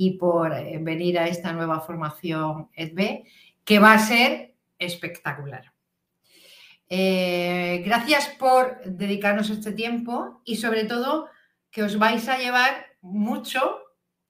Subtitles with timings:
[0.00, 3.26] y por eh, venir a esta nueva formación EDB,
[3.66, 5.74] que va a ser espectacular.
[6.88, 11.28] Eh, gracias por dedicarnos este tiempo y sobre todo
[11.70, 13.78] que os vais a llevar mucho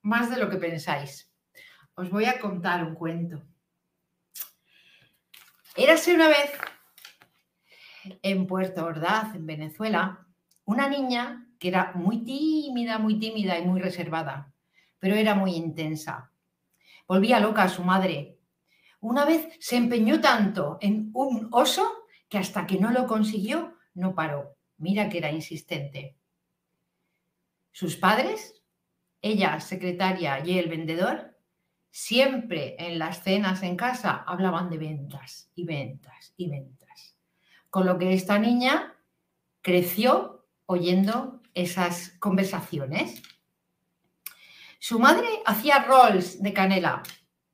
[0.02, 1.30] más de lo que pensáis.
[1.95, 3.41] Os voy a contar un cuento.
[5.77, 6.51] Érase una vez
[8.23, 10.27] en Puerto Ordaz, en Venezuela,
[10.65, 14.52] una niña que era muy tímida, muy tímida y muy reservada
[15.01, 16.30] pero era muy intensa.
[17.09, 18.38] Volvía loca a su madre.
[19.01, 24.15] Una vez se empeñó tanto en un oso que hasta que no lo consiguió, no
[24.15, 24.56] paró.
[24.76, 26.16] Mira que era insistente.
[27.73, 28.62] Sus padres,
[29.21, 31.37] ella, secretaria, y el vendedor,
[31.90, 37.16] siempre en las cenas en casa hablaban de ventas y ventas y ventas.
[37.68, 38.96] Con lo que esta niña
[39.62, 43.23] creció oyendo esas conversaciones.
[44.80, 47.02] Su madre hacía rolls de canela.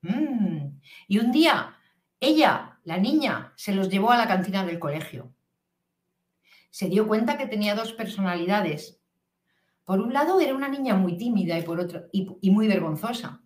[0.03, 0.79] Mm.
[1.09, 1.77] Y un día
[2.21, 5.35] ella, la niña, se los llevó a la cantina del colegio.
[6.71, 9.01] Se dio cuenta que tenía dos personalidades.
[9.85, 13.43] Por un lado era una niña muy tímida y, por otro, y muy vergonzosa.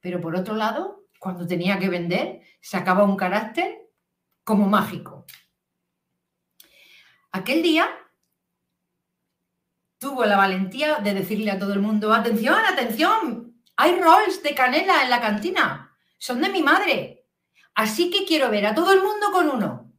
[0.00, 3.90] Pero por otro lado, cuando tenía que vender, sacaba un carácter
[4.44, 5.26] como mágico.
[7.32, 7.88] Aquel día
[9.98, 15.02] tuvo la valentía de decirle a todo el mundo, atención, atención, hay rolls de canela
[15.02, 17.26] en la cantina, son de mi madre,
[17.74, 19.92] así que quiero ver a todo el mundo con uno.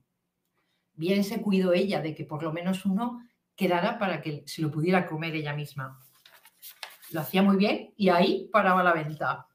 [0.94, 3.22] Bien se cuidó ella de que por lo menos uno
[3.56, 6.00] quedara para que se lo pudiera comer ella misma.
[7.12, 9.48] Lo hacía muy bien y ahí paraba la venta.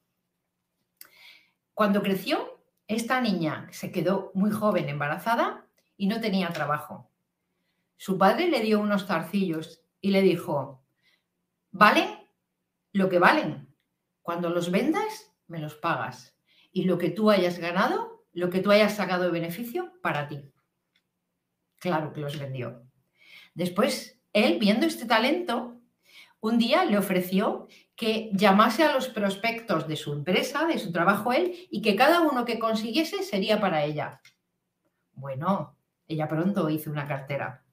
[1.72, 5.66] Cuando creció, esta niña se quedó muy joven embarazada
[5.96, 7.10] y no tenía trabajo.
[7.96, 10.84] Su padre le dio unos zarcillos y le dijo,
[11.70, 12.10] valen
[12.92, 13.74] lo que valen.
[14.20, 16.36] Cuando los vendas, me los pagas.
[16.72, 20.52] Y lo que tú hayas ganado, lo que tú hayas sacado de beneficio, para ti.
[21.78, 22.86] Claro que los vendió.
[23.54, 25.80] Después, él, viendo este talento,
[26.38, 27.66] un día le ofreció
[27.96, 32.20] que llamase a los prospectos de su empresa, de su trabajo él, y que cada
[32.20, 34.20] uno que consiguiese sería para ella.
[35.12, 37.63] Bueno, ella pronto hizo una cartera.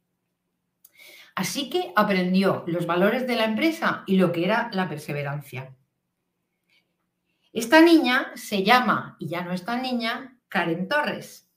[1.36, 5.76] Así que aprendió los valores de la empresa y lo que era la perseverancia.
[7.54, 11.50] Esta niña se llama, y ya no es tan niña, Karen Torres.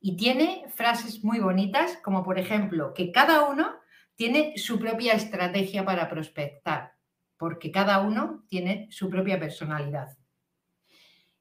[0.00, 3.74] Y tiene frases muy bonitas, como por ejemplo, que cada uno
[4.14, 6.94] tiene su propia estrategia para prospectar,
[7.36, 10.16] porque cada uno tiene su propia personalidad.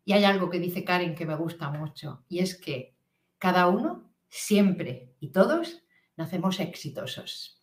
[0.03, 2.95] Y hay algo que dice Karen que me gusta mucho, y es que
[3.37, 5.84] cada uno, siempre y todos,
[6.17, 7.61] nacemos exitosos.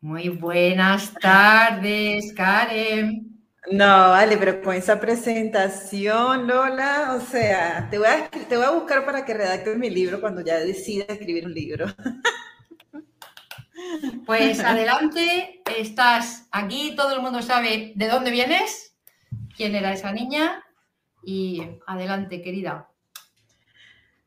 [0.00, 3.30] Muy buenas tardes, Karen.
[3.70, 8.70] No, vale, pero con esa presentación, Lola, o sea, te voy a, te voy a
[8.70, 11.86] buscar para que redactes mi libro cuando ya decida escribir un libro.
[14.26, 18.94] Pues adelante, estás aquí, todo el mundo sabe de dónde vienes,
[19.56, 20.62] quién era esa niña
[21.24, 22.89] y adelante, querida.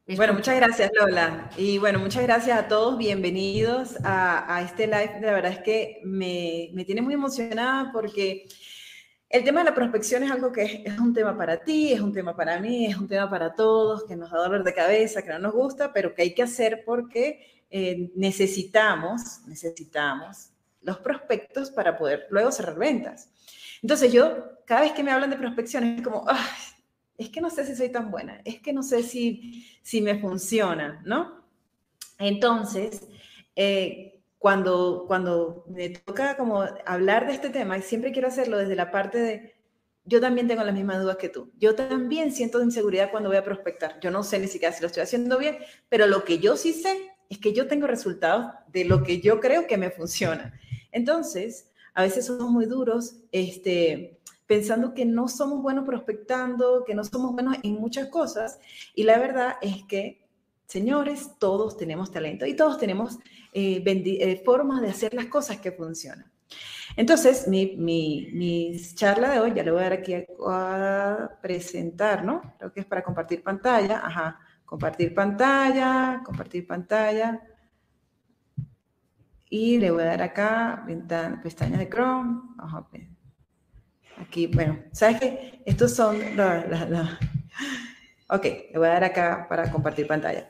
[0.05, 1.49] Bueno, muchas gracias Lola.
[1.55, 2.97] Y bueno, muchas gracias a todos.
[2.97, 5.19] Bienvenidos a, este live.
[5.21, 8.45] La verdad es que me, tiene muy emocionada porque
[9.29, 12.11] el tema de la prospección es algo que es, un tema para ti, es un
[12.11, 15.29] tema para mí, es un tema para todos, que nos da dolor de cabeza, que
[15.29, 20.49] no nos gusta, pero que hay que hacer porque eh, necesitamos, necesitamos
[20.81, 23.29] los prospectos para poder luego cerrar ventas.
[23.81, 26.25] Entonces yo, cada vez que me hablan de prospección, es como,
[27.17, 30.19] es que no sé si soy tan buena, es que no sé si, si me
[30.19, 31.43] funciona, ¿no?
[32.19, 33.07] Entonces,
[33.55, 38.91] eh, cuando, cuando me toca como hablar de este tema, siempre quiero hacerlo desde la
[38.91, 39.55] parte de,
[40.05, 41.51] yo también tengo las mismas dudas que tú.
[41.57, 43.99] Yo también siento inseguridad cuando voy a prospectar.
[44.01, 45.57] Yo no sé ni siquiera si lo estoy haciendo bien,
[45.87, 49.39] pero lo que yo sí sé es que yo tengo resultados de lo que yo
[49.39, 50.59] creo que me funciona.
[50.91, 57.03] Entonces, a veces somos muy duros, este, pensando que no somos buenos prospectando, que no
[57.03, 58.59] somos buenos en muchas cosas.
[58.95, 60.27] Y la verdad es que,
[60.67, 63.17] señores, todos tenemos talento y todos tenemos
[63.53, 66.31] eh, eh, formas de hacer las cosas que funcionan.
[66.95, 70.13] Entonces, mi, mi, charla de hoy, ya le voy a dar aquí
[70.47, 72.41] a, presentar, ¿no?
[72.59, 74.01] Creo que es para compartir pantalla.
[74.05, 77.41] Ajá, compartir pantalla, compartir pantalla.
[79.49, 82.41] Y le voy a dar acá, ventana, pestañas de Chrome.
[82.57, 82.87] Ajá,
[84.21, 85.61] aquí, bueno, ¿sabes qué?
[85.65, 86.63] Estos son los...
[88.29, 90.49] Ok, le voy a dar acá para compartir pantalla.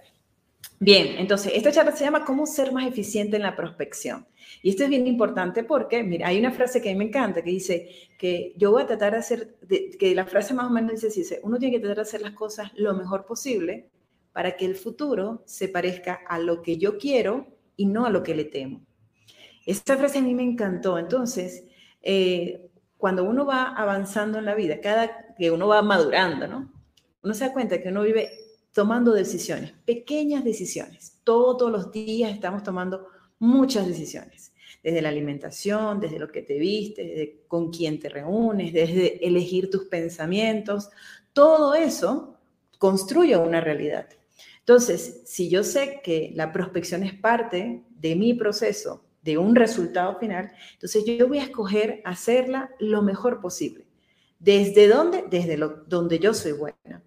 [0.79, 4.25] Bien, entonces, esta charla se llama ¿Cómo ser más eficiente en la prospección?
[4.61, 7.41] Y esto es bien importante porque, mira, hay una frase que a mí me encanta
[7.41, 9.55] que dice que yo voy a tratar de hacer,
[9.99, 12.33] que la frase más o menos dice, dice, uno tiene que tratar de hacer las
[12.33, 13.89] cosas lo mejor posible
[14.31, 18.23] para que el futuro se parezca a lo que yo quiero y no a lo
[18.23, 18.81] que le temo.
[19.65, 20.97] Esta frase a mí me encantó.
[20.97, 21.65] Entonces,
[22.01, 22.69] eh,
[23.03, 26.71] cuando uno va avanzando en la vida, cada que uno va madurando, ¿no?
[27.21, 28.29] Uno se da cuenta que uno vive
[28.71, 31.19] tomando decisiones, pequeñas decisiones.
[31.25, 33.09] Todos los días estamos tomando
[33.39, 38.71] muchas decisiones, desde la alimentación, desde lo que te viste, desde con quién te reúnes,
[38.71, 40.89] desde elegir tus pensamientos.
[41.33, 42.39] Todo eso
[42.77, 44.07] construye una realidad.
[44.59, 50.19] Entonces, si yo sé que la prospección es parte de mi proceso, de un resultado
[50.19, 53.87] final, entonces yo voy a escoger hacerla lo mejor posible.
[54.37, 55.23] ¿Desde dónde?
[55.29, 57.01] Desde donde yo soy buena.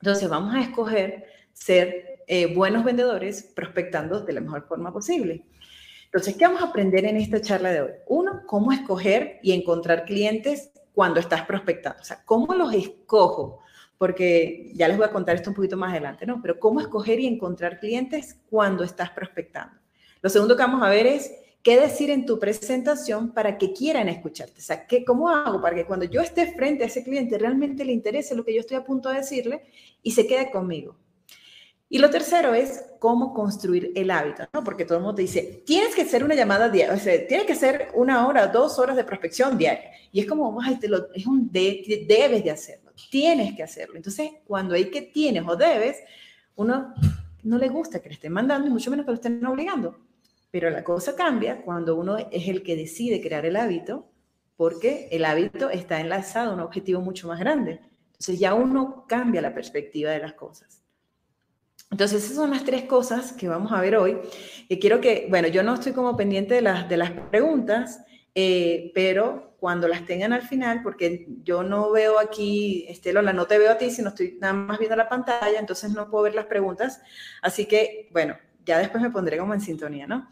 [0.00, 5.46] Entonces vamos a escoger ser eh, buenos vendedores prospectando de la mejor forma posible.
[6.04, 7.90] Entonces, ¿qué vamos a aprender en esta charla de hoy?
[8.08, 12.00] Uno, cómo escoger y encontrar clientes cuando estás prospectando.
[12.00, 13.60] O sea, ¿cómo los escojo?
[13.96, 16.42] Porque ya les voy a contar esto un poquito más adelante, ¿no?
[16.42, 19.79] Pero ¿cómo escoger y encontrar clientes cuando estás prospectando?
[20.22, 21.32] Lo segundo que vamos a ver es
[21.62, 24.60] qué decir en tu presentación para que quieran escucharte.
[24.60, 27.84] O sea, ¿qué, ¿cómo hago para que cuando yo esté frente a ese cliente realmente
[27.84, 29.62] le interese lo que yo estoy a punto de decirle
[30.02, 30.96] y se quede conmigo?
[31.92, 34.62] Y lo tercero es cómo construir el hábito, ¿no?
[34.62, 37.46] Porque todo el mundo te dice, tienes que hacer una llamada diaria, o sea, tienes
[37.46, 39.90] que hacer una hora, dos horas de prospección diaria.
[40.12, 43.96] Y es como, te lo, es un de, debes de hacerlo, tienes que hacerlo.
[43.96, 45.96] Entonces, cuando hay que tienes o debes,
[46.54, 46.94] uno
[47.42, 49.98] no le gusta que le estén mandando y mucho menos que lo estén obligando.
[50.50, 54.10] Pero la cosa cambia cuando uno es el que decide crear el hábito,
[54.56, 57.80] porque el hábito está enlazado a un objetivo mucho más grande.
[58.06, 60.82] Entonces ya uno cambia la perspectiva de las cosas.
[61.90, 64.18] Entonces, esas son las tres cosas que vamos a ver hoy.
[64.68, 68.04] Y quiero que, bueno, yo no estoy como pendiente de las, de las preguntas,
[68.34, 73.58] eh, pero cuando las tengan al final, porque yo no veo aquí, Estela, no te
[73.58, 76.46] veo a ti, sino estoy nada más viendo la pantalla, entonces no puedo ver las
[76.46, 77.02] preguntas.
[77.42, 80.28] Así que, bueno, ya después me pondré como en sintonía, ¿no?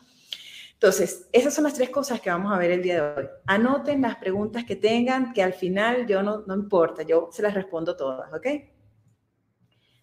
[0.81, 3.29] Entonces, esas son las tres cosas que vamos a ver el día de hoy.
[3.47, 7.53] Anoten las preguntas que tengan, que al final yo no, no importa, yo se las
[7.53, 8.47] respondo todas, ¿ok?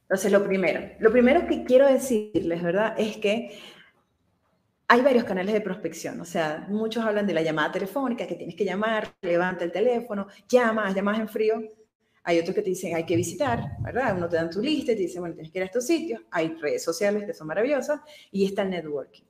[0.02, 2.94] Entonces, lo primero, lo primero que quiero decirles, ¿verdad?
[2.98, 3.58] Es que
[4.90, 8.56] hay varios canales de prospección, o sea, muchos hablan de la llamada telefónica, que tienes
[8.56, 11.64] que llamar, levanta el teléfono, llamas, llamas en frío.
[12.24, 14.18] Hay otros que te dicen hay que visitar, ¿verdad?
[14.18, 16.22] Uno te dan tu lista y te dice, bueno, tienes que ir a estos sitios.
[16.32, 19.24] Hay redes sociales que son maravillosas y está el networking.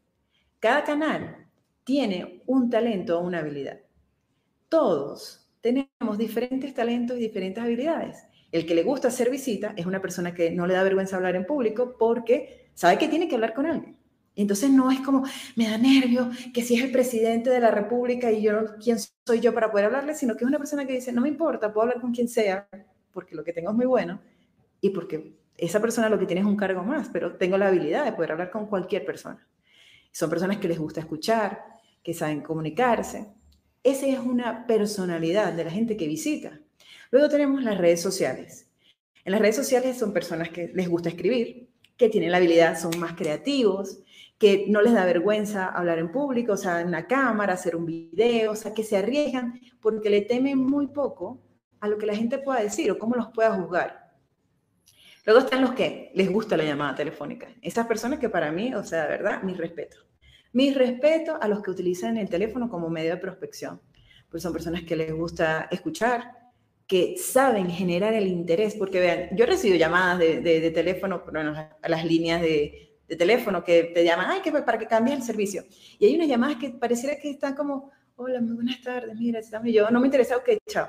[0.65, 1.45] Cada canal
[1.83, 3.81] tiene un talento o una habilidad.
[4.67, 8.25] Todos tenemos diferentes talentos y diferentes habilidades.
[8.51, 11.35] El que le gusta hacer visita es una persona que no le da vergüenza hablar
[11.35, 13.99] en público porque sabe que tiene que hablar con alguien.
[14.35, 15.23] Entonces no es como,
[15.55, 19.41] me da nervio que si es el presidente de la República y yo quién soy
[19.41, 21.83] yo para poder hablarle, sino que es una persona que dice, no me importa, puedo
[21.83, 22.67] hablar con quien sea,
[23.11, 24.19] porque lo que tengo es muy bueno
[24.81, 28.03] y porque esa persona lo que tiene es un cargo más, pero tengo la habilidad
[28.03, 29.47] de poder hablar con cualquier persona.
[30.15, 31.65] Son personas que les gusta escuchar,
[32.01, 33.33] que saben comunicarse.
[33.83, 36.57] Esa es una personalidad de la gente que visita.
[37.11, 38.71] Luego tenemos las redes sociales.
[39.25, 41.67] En las redes sociales son personas que les gusta escribir,
[41.97, 43.99] que tienen la habilidad, son más creativos,
[44.37, 47.85] que no les da vergüenza hablar en público, o sea, en la cámara, hacer un
[47.85, 51.41] video, o sea, que se arriesgan porque le temen muy poco
[51.81, 54.04] a lo que la gente pueda decir o cómo los pueda juzgar.
[55.25, 57.47] Luego están los que les gusta la llamada telefónica.
[57.61, 59.97] Esas personas que para mí, o sea, de verdad, mi respeto.
[60.53, 63.81] Mi respeto a los que utilizan el teléfono como medio de prospección.
[64.29, 66.31] Pues son personas que les gusta escuchar,
[66.87, 71.55] que saben generar el interés, porque vean, yo he recibido llamadas de, de, teléfono, bueno,
[71.81, 75.23] a las líneas de, de, teléfono que te llaman, ay, que para que cambies el
[75.23, 75.63] servicio.
[75.97, 79.89] Y hay unas llamadas que pareciera que están como, hola, muy buenas tardes, mira, yo,
[79.89, 80.87] no me interesa, ok, chao.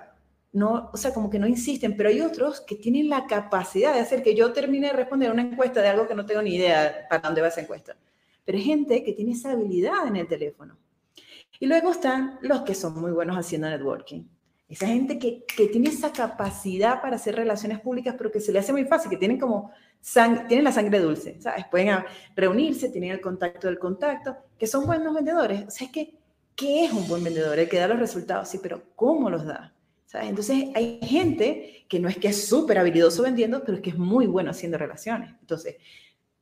[0.56, 4.00] No, o sea, como que no insisten, pero hay otros que tienen la capacidad de
[4.00, 7.06] hacer que yo termine de responder una encuesta de algo que no tengo ni idea
[7.10, 7.96] para dónde va esa encuesta.
[8.44, 10.78] Pero hay gente que tiene esa habilidad en el teléfono.
[11.60, 14.24] Y luego están los que son muy buenos haciendo networking
[14.68, 18.58] esa gente que, que, tiene esa capacidad para hacer relaciones públicas, pero que se le
[18.58, 19.70] hace muy fácil, que tienen como
[20.48, 21.66] tienen la sangre dulce, ¿sabes?
[21.70, 25.66] Pueden reunirse, tienen el contacto del contacto, que son buenos vendedores.
[25.68, 26.16] O sea, que
[26.56, 27.58] ¿Qué es un buen vendedor?
[27.58, 29.74] El que da los resultados, sí, pero ¿cómo los da?
[30.14, 33.98] Entonces hay gente que no es que es súper habilidoso vendiendo, pero es que es
[33.98, 35.30] muy bueno haciendo relaciones.
[35.40, 35.76] Entonces,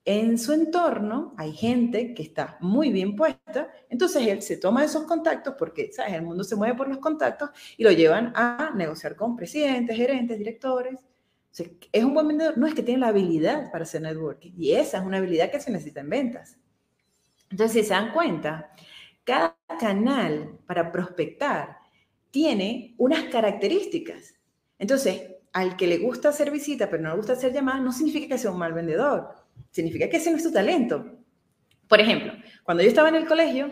[0.04, 5.04] en su entorno hay gente que está muy bien puesta, entonces él se toma esos
[5.04, 6.14] contactos porque, ¿sabes?
[6.14, 10.38] El mundo se mueve por los contactos y lo llevan a negociar con presidentes, gerentes,
[10.38, 11.00] directores.
[11.92, 14.99] es un buen vendedor, no es que tiene la habilidad para hacer networking y esa
[14.99, 16.59] es una habilidad que se necesita en ventas.
[17.50, 18.73] Entonces, si se dan cuenta,
[19.25, 21.84] cada canal para prospectar
[22.35, 24.35] tiene unas características.
[24.76, 25.23] Entonces,
[25.53, 28.38] al que le gusta hacer visita pero no le gusta hacer llamadas, no significa que
[28.38, 29.29] sea un mal vendedor
[29.71, 31.17] significa que ese no es tu talento.
[31.87, 32.33] Por ejemplo,
[32.64, 33.71] cuando yo estaba en el colegio,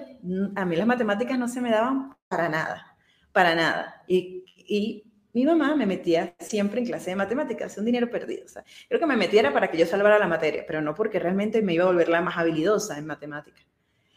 [0.55, 2.97] a mí las matemáticas no se me daban para nada,
[3.33, 4.05] para nada.
[4.07, 8.45] Y, y mi mamá me metía siempre en clase de matemáticas, un dinero perdido.
[8.45, 11.19] O sea, creo que me metiera para que yo salvara la materia, pero no porque
[11.19, 13.67] realmente me iba a volver la más habilidosa en matemáticas.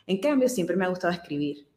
[0.06, 1.68] En cambio, siempre me ha gustado escribir.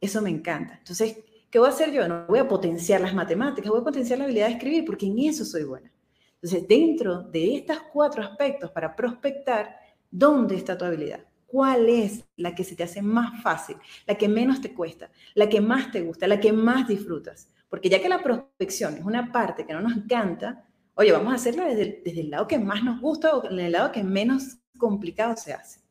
[0.00, 0.74] Eso me encanta.
[0.78, 1.18] Entonces,
[1.56, 2.06] ¿qué voy a hacer yo?
[2.06, 5.20] No voy a potenciar las matemáticas, voy a potenciar la habilidad de escribir porque en
[5.20, 5.90] eso soy buena.
[6.34, 9.74] Entonces, dentro de estos cuatro aspectos para prospectar,
[10.10, 11.24] ¿dónde está tu habilidad?
[11.46, 15.48] ¿Cuál es la que se te hace más fácil, la que menos te cuesta, la
[15.48, 17.50] que más te gusta, la que más disfrutas?
[17.70, 20.62] Porque ya que la prospección es una parte que no nos encanta,
[20.94, 23.72] oye, vamos a hacerla desde, desde el lado que más nos gusta o en el
[23.72, 25.85] lado que menos complicado se hace.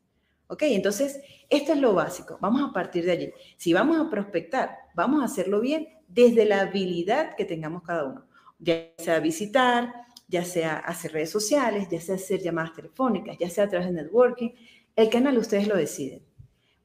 [0.48, 0.62] ¿Ok?
[0.62, 2.38] Entonces, esto es lo básico.
[2.40, 3.32] Vamos a partir de allí.
[3.56, 8.26] Si vamos a prospectar, vamos a hacerlo bien desde la habilidad que tengamos cada uno.
[8.58, 9.92] Ya sea visitar,
[10.28, 13.94] ya sea hacer redes sociales, ya sea hacer llamadas telefónicas, ya sea a través de
[13.94, 14.50] networking,
[14.94, 16.22] el canal ustedes lo deciden.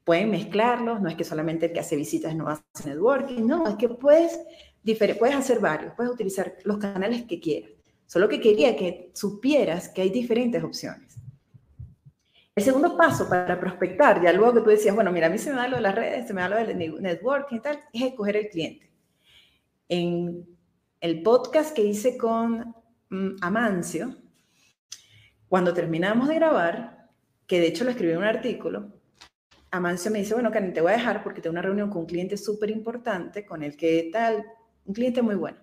[0.03, 3.75] Pueden mezclarlos, no es que solamente el que hace visitas no hace networking, no, es
[3.75, 4.39] que puedes,
[5.17, 7.71] puedes hacer varios, puedes utilizar los canales que quieras.
[8.05, 11.10] Solo que quería que supieras que hay diferentes opciones.
[12.55, 15.51] El segundo paso para prospectar, ya luego que tú decías, bueno, mira, a mí se
[15.51, 18.01] me da lo de las redes, se me da lo del networking y tal, es
[18.01, 18.91] escoger el cliente.
[19.87, 20.45] En
[20.99, 22.75] el podcast que hice con
[23.11, 24.15] Mm, Amancio,
[25.49, 27.09] cuando terminamos de grabar,
[27.45, 28.93] que de hecho lo escribí en un artículo,
[29.69, 32.05] Amancio me dice, bueno, Karen, te voy a dejar porque tengo una reunión con un
[32.05, 34.45] cliente súper importante, con el que tal,
[34.85, 35.57] un cliente muy bueno.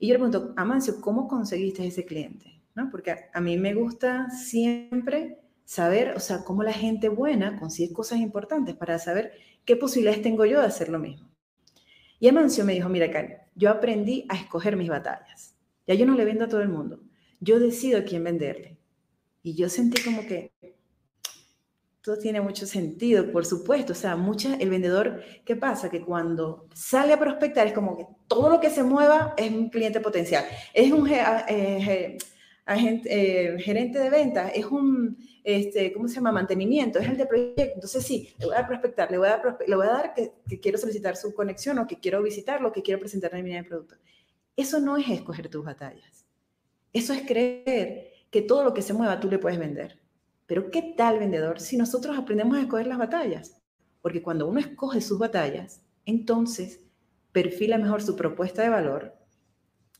[0.00, 2.60] Y yo le pregunto, Amancio, ¿cómo conseguiste ese cliente?
[2.74, 2.90] ¿No?
[2.90, 5.38] Porque a, mí me gusta siempre
[5.70, 9.34] saber, o sea, cómo la gente buena consigue cosas importantes para saber
[9.64, 11.30] qué posibilidades tengo yo de hacer lo mismo.
[12.18, 15.54] Y Amancio me dijo, mira, Karen, yo aprendí a escoger mis batallas.
[15.86, 16.98] Ya yo no le vendo a todo el mundo.
[17.38, 18.78] Yo decido a quién venderle.
[19.44, 20.50] Y yo sentí como que
[22.02, 23.92] todo tiene mucho sentido, por supuesto.
[23.92, 25.88] O sea, mucha, el vendedor, ¿qué pasa?
[25.88, 29.70] Que cuando sale a prospectar es como que todo lo que se mueva es un
[29.70, 30.44] cliente potencial.
[30.74, 32.18] Es un eh,
[32.70, 36.30] agente, eh, gerente de ventas, es un, este, ¿cómo se llama?
[36.30, 37.74] Mantenimiento, es el de proyecto.
[37.74, 40.60] Entonces, sí, le voy a prospectar, le voy a, le voy a dar que, que,
[40.60, 43.96] quiero solicitar su conexión o que quiero visitarlo, que quiero presentar en mi producto.
[44.56, 46.26] Eso no es escoger tus batallas.
[46.92, 49.98] Eso es creer que todo lo que se mueva tú le puedes vender.
[50.46, 53.60] Pero ¿qué tal vendedor si nosotros aprendemos a escoger las batallas?
[54.02, 56.80] Porque cuando uno escoge sus batallas, entonces
[57.32, 59.14] perfila mejor su propuesta de valor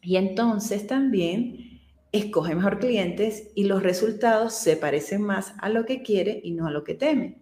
[0.02, 1.69] y entonces también
[2.12, 6.66] escoge mejor clientes y los resultados se parecen más a lo que quiere y no
[6.66, 7.38] a lo que teme.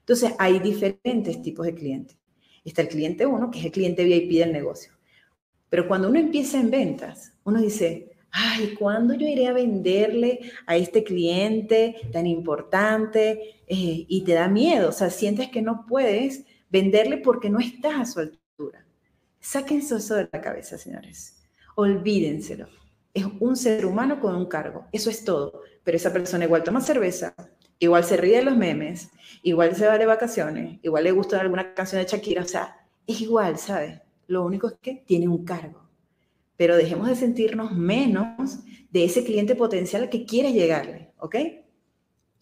[0.00, 2.16] Entonces hay diferentes tipos de clientes.
[2.64, 4.92] Está el cliente 1, que es el cliente VIP del negocio.
[5.68, 10.76] Pero cuando uno empieza en ventas, uno dice, ay, ¿cuándo yo iré a venderle a
[10.76, 13.60] este cliente tan importante?
[13.66, 18.00] Eh, y te da miedo, o sea, sientes que no puedes venderle porque no estás
[18.00, 18.86] a su altura.
[19.40, 21.42] Sáquense eso de la cabeza, señores.
[21.74, 22.68] Olvídenselo.
[23.16, 25.62] Es un ser humano con un cargo, eso es todo.
[25.82, 27.34] Pero esa persona igual toma cerveza,
[27.78, 29.10] igual se ríe de los memes,
[29.42, 33.22] igual se va de vacaciones, igual le gusta alguna canción de Shakira, o sea, es
[33.22, 34.02] igual, ¿sabes?
[34.26, 35.88] Lo único es que tiene un cargo.
[36.58, 38.58] Pero dejemos de sentirnos menos
[38.90, 41.36] de ese cliente potencial que quiere llegarle, ¿ok?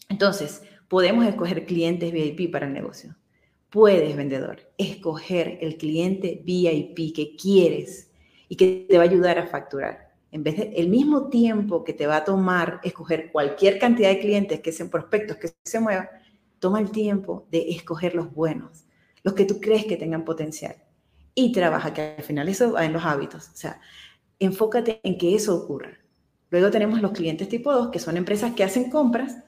[0.08, 3.16] Entonces, podemos escoger clientes VIP para el negocio.
[3.70, 8.10] Puedes, vendedor, escoger el cliente VIP que quieres
[8.48, 10.03] y que te va a ayudar a facturar.
[10.34, 14.18] En vez de el mismo tiempo que te va a tomar escoger cualquier cantidad de
[14.18, 16.08] clientes que sean prospectos que se muevan,
[16.58, 18.84] toma el tiempo de escoger los buenos,
[19.22, 20.74] los que tú crees que tengan potencial
[21.36, 23.48] y trabaja, que al final eso va en los hábitos.
[23.50, 23.80] O sea,
[24.40, 25.98] enfócate en que eso ocurra.
[26.50, 29.38] Luego tenemos los clientes tipo 2, que son empresas que hacen compras,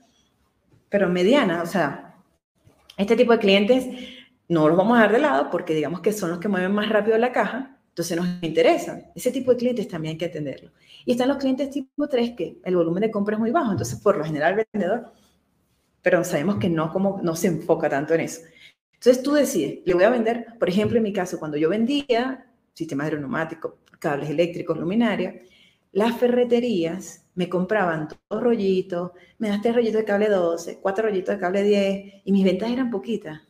[0.89, 1.69] pero medianas.
[1.69, 2.15] O sea,
[2.97, 3.89] este tipo de clientes
[4.47, 6.89] no los vamos a dar de lado porque digamos que son los que mueven más
[6.89, 9.11] rápido la caja, entonces nos interesan.
[9.15, 10.71] Ese tipo de clientes también hay que atenderlo.
[11.07, 13.99] Y están los clientes tipo 3, que el volumen de compra es muy bajo, entonces
[14.01, 15.13] por lo general el vendedor,
[16.03, 18.43] pero sabemos que no, como, no se enfoca tanto en eso.
[18.93, 22.47] Entonces tú decides, le voy a vender, por ejemplo, en mi caso, cuando yo vendía
[22.75, 25.41] sistemas aeroneumáticos, cables eléctricos, luminaria,
[25.93, 31.35] las ferreterías me compraban dos rollitos, me das tres rollitos de cable 12, cuatro rollitos
[31.35, 33.41] de cable 10, y mis ventas eran poquitas.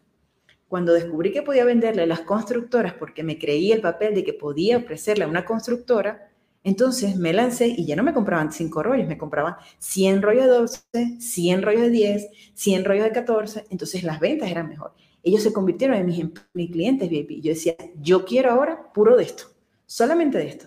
[0.68, 4.32] Cuando descubrí que podía venderle a las constructoras porque me creí el papel de que
[4.32, 6.28] podía ofrecerle a una constructora,
[6.64, 10.50] entonces me lancé y ya no me compraban cinco rollos, me compraban 100 rollos de
[10.50, 14.92] 12, 100 rollos de 10, 100 rollos de 14, entonces las ventas eran mejor.
[15.22, 17.40] Ellos se convirtieron en mis, em, mis clientes VIP.
[17.40, 19.44] Yo decía, yo quiero ahora puro de esto,
[19.86, 20.66] solamente de esto.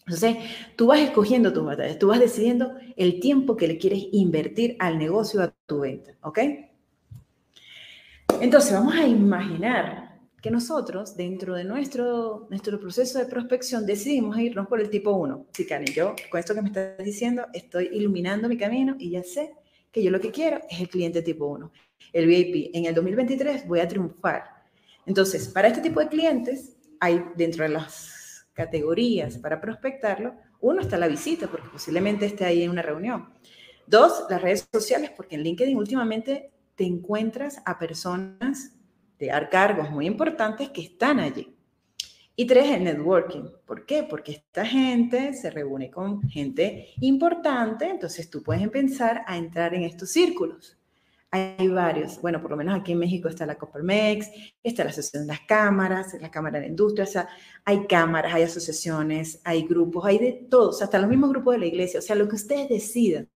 [0.00, 0.38] Entonces,
[0.74, 4.98] tú vas escogiendo tus batallas, tú vas decidiendo el tiempo que le quieres invertir al
[4.98, 6.38] negocio, a tu venta, ¿ok?
[8.40, 14.68] Entonces, vamos a imaginar que nosotros, dentro de nuestro, nuestro proceso de prospección, decidimos irnos
[14.68, 15.46] por el tipo 1.
[15.52, 19.24] Sí, Karen, yo con esto que me estás diciendo, estoy iluminando mi camino y ya
[19.24, 19.54] sé
[19.90, 21.72] que yo lo que quiero es el cliente tipo 1.
[22.12, 24.44] El VIP, en el 2023 voy a triunfar.
[25.04, 30.96] Entonces, para este tipo de clientes, hay dentro de las categorías para prospectarlo, uno está
[30.96, 33.32] la visita, porque posiblemente esté ahí en una reunión.
[33.86, 38.72] Dos, las redes sociales, porque en LinkedIn últimamente te encuentras a personas
[39.18, 41.52] de dar cargos muy importantes que están allí.
[42.36, 43.50] Y tres, el networking.
[43.66, 44.04] ¿Por qué?
[44.04, 49.82] Porque esta gente se reúne con gente importante, entonces tú puedes empezar a entrar en
[49.82, 50.78] estos círculos.
[51.32, 52.20] Hay varios.
[52.22, 54.30] Bueno, por lo menos aquí en México está la Coparmex,
[54.62, 57.28] está la Asociación de las Cámaras, la Cámara de la Industria, o sea,
[57.64, 61.66] hay cámaras, hay asociaciones, hay grupos, hay de todos, hasta los mismos grupos de la
[61.66, 61.98] iglesia.
[61.98, 63.28] O sea, lo que ustedes decidan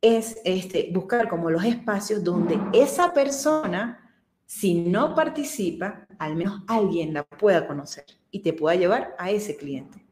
[0.00, 4.10] es este, buscar como los espacios donde esa persona,
[4.46, 9.56] si no participa, al menos alguien la pueda conocer y te pueda llevar a ese
[9.56, 10.06] cliente.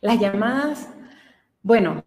[0.00, 0.88] Las llamadas,
[1.62, 2.02] bueno,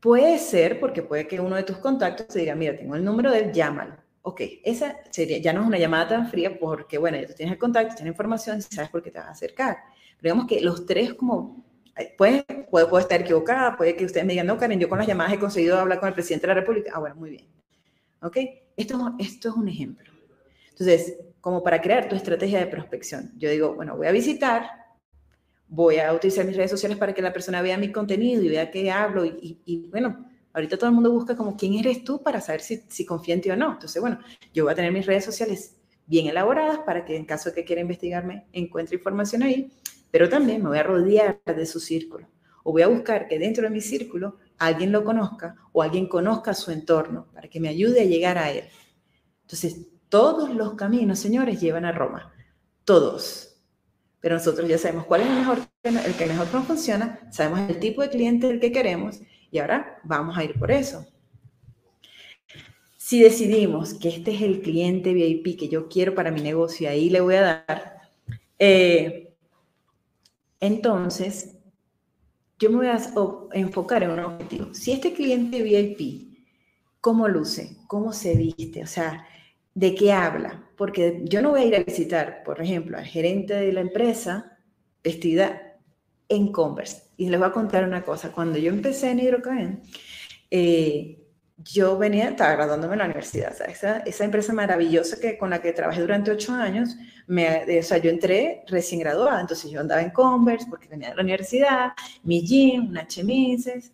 [0.00, 3.30] Puede ser porque puede que uno de tus contactos te diga, mira, tengo el número
[3.30, 3.96] de él, llámalo.
[4.22, 7.52] Ok, esa sería, ya no es una llamada tan fría porque, bueno, ya tú tienes
[7.52, 9.76] el contacto, tienes información sabes por qué te vas a acercar.
[10.18, 11.64] Pero digamos que los tres como,
[12.16, 15.32] puede, puede, estar equivocada, puede que ustedes me digan, no, Karen, yo con las llamadas
[15.32, 16.92] he conseguido hablar con el presidente de la República.
[16.94, 17.46] Ah, bueno, muy bien.
[18.22, 18.36] Ok,
[18.76, 20.10] esto, esto es un ejemplo.
[20.70, 24.68] Entonces, como para crear tu estrategia de prospección, yo digo, bueno, voy a visitar,
[25.68, 28.70] voy a utilizar mis redes sociales para que la persona vea mi contenido y vea
[28.70, 29.24] qué hablo.
[29.24, 33.06] Y, bueno, ahorita todo el mundo busca como quién eres tú para saber si, si
[33.06, 33.72] confía en ti o no.
[33.72, 34.18] Entonces, bueno,
[34.52, 35.76] yo voy a tener mis redes sociales
[36.06, 39.70] bien elaboradas para que en caso de que quiera investigarme encuentre información ahí,
[40.10, 42.28] pero también me voy a rodear de su círculo.
[42.62, 46.54] O voy a buscar que dentro de mi círculo alguien lo conozca o alguien conozca
[46.54, 48.64] su entorno para que me ayude a llegar a él.
[49.42, 52.32] Entonces, todos los caminos, señores, llevan a Roma.
[52.84, 53.50] Todos
[54.20, 57.80] pero nosotros ya sabemos cuál es el, mejor, el que mejor nos funciona, sabemos el
[57.80, 59.20] tipo de cliente del que queremos
[59.50, 61.06] y ahora vamos a ir por eso.
[62.96, 67.08] Si decidimos que este es el cliente VIP que yo quiero para mi negocio, ahí
[67.10, 68.00] le voy a dar,
[68.58, 69.29] eh,
[70.60, 71.56] entonces
[72.58, 73.00] yo me voy a
[73.52, 74.74] enfocar en un objetivo.
[74.74, 76.36] Si este cliente VIP,
[77.00, 77.78] ¿cómo luce?
[77.86, 78.82] ¿Cómo se viste?
[78.82, 79.26] O sea,
[79.74, 80.70] ¿de qué habla?
[80.80, 84.56] porque yo no voy a ir a visitar, por ejemplo, al gerente de la empresa
[85.04, 85.76] vestida
[86.26, 87.02] en Converse.
[87.18, 88.32] Y les voy a contar una cosa.
[88.32, 89.82] Cuando yo empecé en Hidrocaen,
[90.50, 91.22] eh,
[91.64, 93.54] yo venía, estaba graduándome en la universidad.
[93.68, 96.96] Esa, esa, empresa maravillosa que, con la que trabajé durante ocho años,
[97.26, 101.16] me, o sea, yo entré recién graduada, entonces yo andaba en Converse porque venía de
[101.16, 101.92] la universidad,
[102.22, 103.92] mi jean, unas chemises,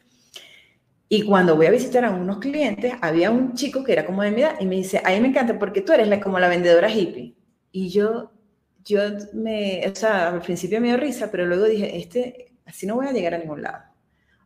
[1.09, 4.33] y cuando voy a visitar a unos clientes, había un chico que era como de
[4.33, 6.91] mi edad y me dice, a me encanta porque tú eres la, como la vendedora
[6.91, 7.37] hippie.
[7.71, 8.33] Y yo,
[8.85, 9.01] yo
[9.33, 13.07] me, o sea, al principio me dio risa, pero luego dije, este, así no voy
[13.07, 13.85] a llegar a ningún lado.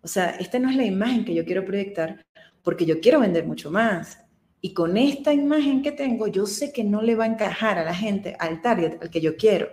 [0.03, 2.25] O sea, esta no es la imagen que yo quiero proyectar
[2.63, 4.19] porque yo quiero vender mucho más.
[4.61, 7.85] Y con esta imagen que tengo, yo sé que no le va a encajar a
[7.85, 9.69] la gente, al target al que yo quiero.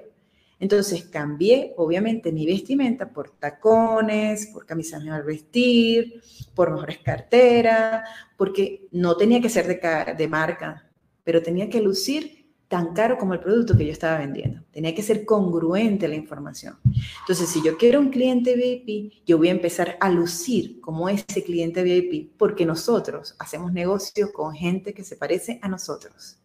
[0.60, 6.22] Entonces cambié, obviamente, mi vestimenta por tacones, por camisas al vestir,
[6.56, 10.90] por mejores carteras, porque no tenía que ser de, de marca,
[11.24, 12.37] pero tenía que lucir
[12.68, 14.62] tan caro como el producto que yo estaba vendiendo.
[14.72, 16.78] Tenía que ser congruente la información.
[17.22, 21.44] Entonces, si yo quiero un cliente VIP, yo voy a empezar a lucir como ese
[21.44, 26.40] cliente VIP, porque nosotros hacemos negocios con gente que se parece a nosotros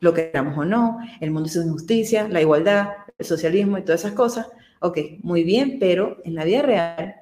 [0.00, 4.14] lo queramos o no, el mundo es injusticia, la igualdad, el socialismo y todas esas
[4.14, 4.48] cosas.
[4.80, 7.16] Ok, muy bien, pero en la vida real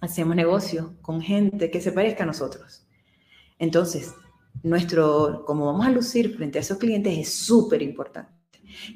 [0.00, 2.86] hacemos negocio con gente que se parezca a nosotros.
[3.58, 4.14] Entonces,
[4.62, 8.32] nuestro, como vamos a lucir frente a esos clientes es súper importante.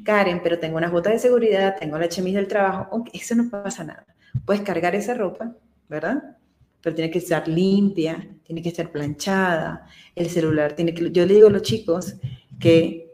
[0.04, 3.48] Karen, pero tengo unas botas de seguridad, tengo la chemise del trabajo, aunque eso no
[3.48, 4.06] pasa nada.
[4.44, 5.56] Puedes cargar esa ropa,
[5.88, 6.36] ¿verdad?
[6.82, 11.10] Pero tiene que estar limpia, tiene que estar planchada, el celular tiene que...
[11.10, 12.16] Yo le digo a los chicos
[12.58, 13.10] que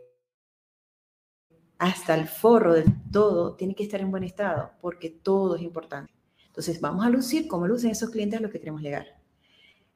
[1.78, 6.12] hasta el forro de todo tiene que estar en buen estado, porque todo es importante.
[6.46, 9.15] Entonces, vamos a lucir cómo lucen esos clientes a los que queremos llegar.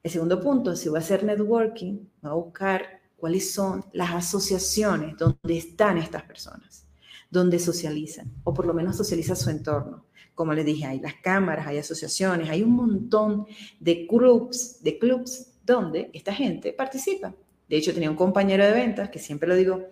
[0.03, 5.15] El segundo punto, si voy a hacer networking, voy a buscar cuáles son las asociaciones
[5.15, 6.87] donde están estas personas,
[7.29, 10.05] donde socializan, o por lo menos socializa su entorno.
[10.33, 13.45] Como les dije, hay las cámaras, hay asociaciones, hay un montón
[13.79, 17.35] de clubs, de clubs donde esta gente participa.
[17.69, 19.87] De hecho, tenía un compañero de ventas que siempre lo digo,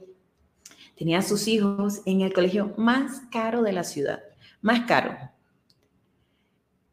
[0.97, 4.23] tenía a sus hijos en el colegio más caro de la ciudad,
[4.61, 5.15] más caro.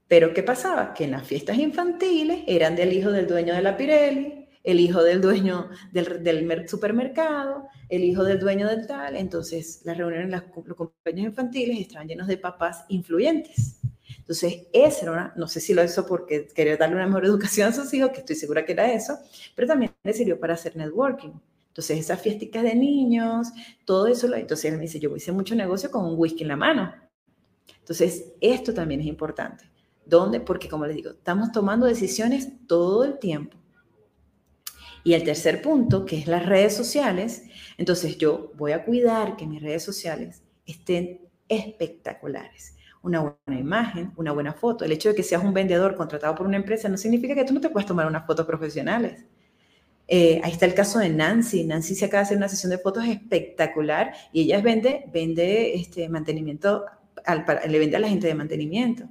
[0.08, 0.94] Pero ¿qué pasaba?
[0.94, 5.02] Que en las fiestas infantiles eran del hijo del dueño de la Pirelli, el hijo
[5.02, 9.16] del dueño del, supermercado, el hijo del dueño del tal.
[9.16, 13.80] Entonces, las reuniones, los cumpleaños infantiles estaban llenos de papás influyentes.
[14.18, 17.94] Entonces, esa no sé si lo hizo porque quería darle una mejor educación a sus
[17.94, 19.18] hijos, que estoy segura que era eso,
[19.54, 21.30] pero también le sirvió para hacer networking.
[21.68, 23.48] Entonces, esas fiestas de niños,
[23.84, 26.56] todo eso, entonces él me dice, yo hice mucho negocio con un whisky en la
[26.56, 26.92] mano.
[27.78, 29.75] Entonces, esto también es importante.
[30.06, 30.40] ¿Dónde?
[30.40, 33.58] Porque, como les digo, estamos tomando decisiones todo el tiempo.
[35.04, 37.44] Y el tercer punto, que es las redes sociales,
[37.76, 42.76] entonces yo voy a cuidar que mis redes sociales estén espectaculares.
[43.02, 44.84] Una buena imagen, una buena foto.
[44.84, 47.54] El hecho de que seas un vendedor contratado por una empresa no significa que tú
[47.54, 49.24] no te puedas tomar unas fotos profesionales.
[50.08, 51.64] Eh, ahí está el caso de Nancy.
[51.64, 56.08] Nancy se acaba de hacer una sesión de fotos espectacular y ella vende, vende este
[56.08, 56.84] mantenimiento,
[57.68, 59.08] le vende a la gente de mantenimiento.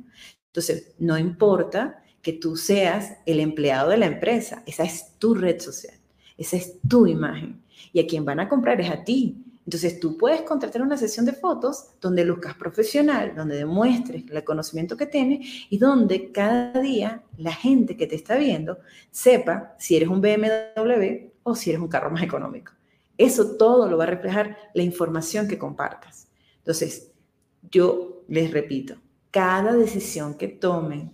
[0.56, 5.60] Entonces, no importa que tú seas el empleado de la empresa, esa es tu red
[5.60, 5.96] social,
[6.38, 7.62] esa es tu imagen.
[7.91, 9.36] Y a quien van a comprar es a ti.
[9.65, 14.96] Entonces, tú puedes contratar una sesión de fotos donde luzcas profesional, donde demuestres el conocimiento
[14.96, 18.80] que tienes y donde cada día la gente que te está viendo
[19.12, 22.72] sepa si eres un BMW o si eres un carro más económico.
[23.18, 26.30] Eso todo lo va a reflejar la información que compartas.
[26.60, 27.12] Entonces,
[27.70, 28.96] yo les repito,
[29.36, 31.12] cada decisión que tomen,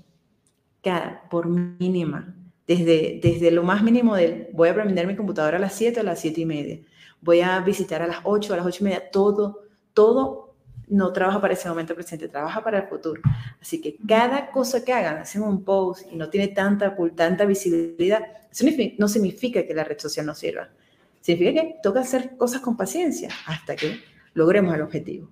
[0.84, 2.36] cada, por mínima,
[2.68, 6.04] desde, desde lo más mínimo del voy a prender mi computadora a las 7 a
[6.04, 6.80] las 7 y media,
[7.20, 9.64] voy a visitar a las 8, a las 8 y media, todo,
[9.96, 10.54] todo
[10.88, 13.24] no trabaja para ese momento presente, trabaja para el futuro.
[13.60, 18.22] Así que cada cosa que hagan, hacen un post y no tiene tanta, tanta visibilidad,
[19.00, 20.70] no significa que la red social no sirva.
[21.22, 24.00] Significa que toca hacer cosas con paciencia hasta que
[24.36, 25.28] logremos el objetivo.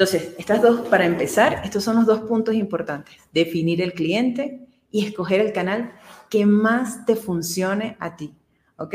[0.00, 3.16] Entonces, estas dos, para empezar, estos son los dos puntos importantes.
[3.34, 5.92] Definir el cliente y escoger el canal
[6.30, 8.34] que más te funcione a ti.
[8.76, 8.94] ¿Ok?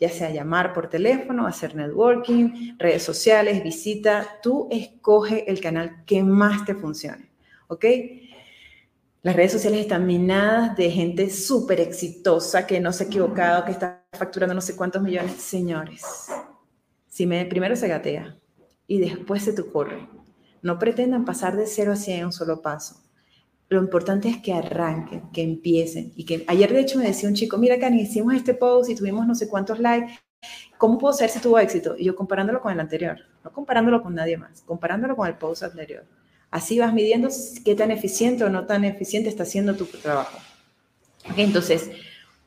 [0.00, 6.22] ya sea llamar por teléfono, hacer networking, redes sociales, visita, tú escoge el canal que
[6.24, 7.30] más te funcione,
[7.68, 7.84] ¿ok?
[9.22, 13.70] Las redes sociales están minadas de gente súper exitosa que no se ha equivocado, que
[13.70, 15.36] está facturando no sé cuántos millones.
[15.36, 16.02] Señores,
[17.06, 18.36] si me, primero se gatea
[18.88, 20.08] y después se te ocurre,
[20.64, 22.96] no pretendan pasar de 0 a 100 en un solo paso.
[23.68, 26.14] Lo importante es que arranquen, que empiecen.
[26.16, 28.94] Y que ayer, de hecho, me decía un chico, mira, Cani, hicimos este post y
[28.94, 30.18] tuvimos no sé cuántos likes.
[30.78, 31.96] ¿Cómo puedo saber si tuvo éxito?
[31.98, 35.64] Y yo comparándolo con el anterior, no comparándolo con nadie más, comparándolo con el post
[35.64, 36.06] anterior.
[36.50, 37.28] Así vas midiendo
[37.62, 40.38] qué tan eficiente o no tan eficiente está haciendo tu trabajo.
[41.36, 41.90] entonces,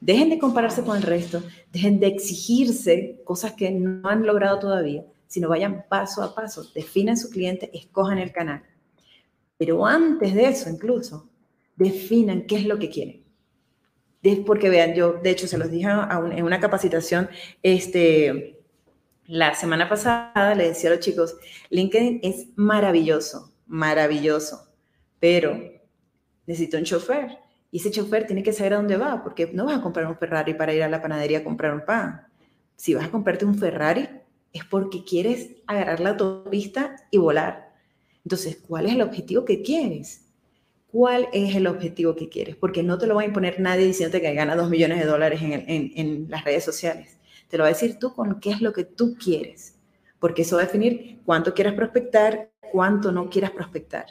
[0.02, 5.04] dejen de compararse con el resto, dejen de exigirse cosas que no han logrado todavía,
[5.28, 8.64] sino vayan paso a paso, definen su cliente, escojan el canal.
[9.58, 11.30] Pero antes de eso, incluso,
[11.76, 13.28] definan qué es lo que quieren.
[14.46, 17.30] Porque vean, yo de hecho se los dije en una capacitación
[17.64, 18.60] este,
[19.26, 21.38] la semana pasada, le decía a los chicos,
[21.70, 24.68] LinkedIn es maravilloso, maravilloso,
[25.20, 25.58] pero
[26.46, 27.38] necesito un chofer.
[27.72, 30.18] Y ese chofer tiene que saber a dónde va, porque no vas a comprar un
[30.18, 32.28] Ferrari para ir a la panadería a comprar un pan.
[32.76, 34.10] Si vas a comprarte un Ferrari,
[34.58, 37.74] es porque quieres agarrar la autopista y volar.
[38.24, 40.28] Entonces, ¿cuál es el objetivo que quieres?
[40.92, 42.56] ¿Cuál es el objetivo que quieres?
[42.56, 45.40] Porque no te lo va a imponer nadie diciéndote que gana dos millones de dólares
[45.42, 47.18] en, las redes sociales.
[47.50, 49.76] Te lo va a decir tú con qué es lo que tú quieres.
[50.20, 54.06] Porque eso va a definir cuánto quieras prospectar, cuánto no quieras prospectar.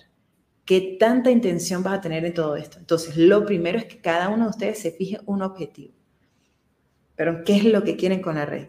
[0.65, 2.79] ¿Qué tanta intención vas a tener en todo esto?
[2.79, 5.95] Entonces, lo primero es que cada uno de ustedes se fije un objetivo.
[7.17, 8.69] Pero, ¿qué es lo que quieren con la red?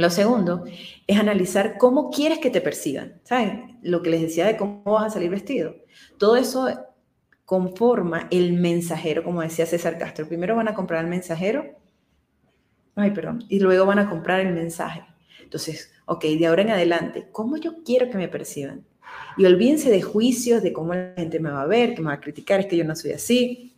[0.00, 0.64] Lo segundo
[1.06, 3.20] es analizar cómo quieres que te perciban.
[3.22, 3.78] ¿Saben?
[3.82, 5.74] Lo que les decía de cómo vas a salir vestido.
[6.16, 6.70] Todo eso
[7.44, 10.26] conforma el mensajero, como decía César Castro.
[10.26, 11.66] Primero van a comprar el mensajero,
[12.94, 15.04] ay, perdón, y luego van a comprar el mensaje.
[15.42, 18.86] Entonces, ok, de ahora en adelante, ¿cómo yo quiero que me perciban?
[19.36, 22.14] Y olvídense de juicios, de cómo la gente me va a ver, que me va
[22.14, 23.74] a criticar, es que yo no soy así,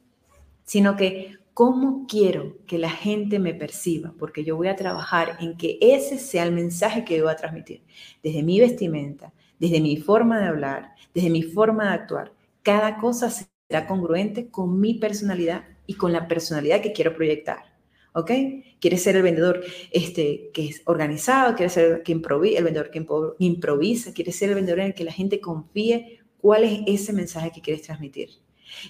[0.65, 4.15] sino que ¿Cómo quiero que la gente me perciba?
[4.19, 7.37] Porque yo voy a trabajar en que ese sea el mensaje que yo voy a
[7.37, 7.83] transmitir.
[8.23, 12.33] Desde mi vestimenta, desde mi forma de hablar, desde mi forma de actuar.
[12.63, 17.71] Cada cosa será congruente con mi personalidad y con la personalidad que quiero proyectar.
[18.15, 18.31] ¿Ok?
[18.81, 21.55] ¿Quieres ser el vendedor este, que es organizado?
[21.55, 23.07] ¿Quieres ser el vendedor que
[23.39, 24.13] improvisa?
[24.13, 26.21] ¿Quieres ser el vendedor en el que la gente confíe?
[26.41, 28.31] ¿Cuál es ese mensaje que quieres transmitir?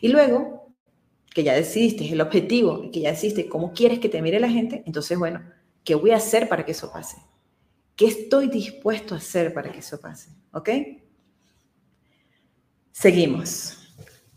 [0.01, 0.72] Y luego,
[1.35, 4.83] que ya decidiste el objetivo, que ya decidiste cómo quieres que te mire la gente,
[4.87, 5.41] entonces, bueno,
[5.85, 7.17] ¿qué voy a hacer para que eso pase?
[7.97, 10.31] ¿Qué estoy dispuesto a hacer para que eso pase?
[10.53, 10.69] ¿Ok?
[12.91, 13.79] Seguimos.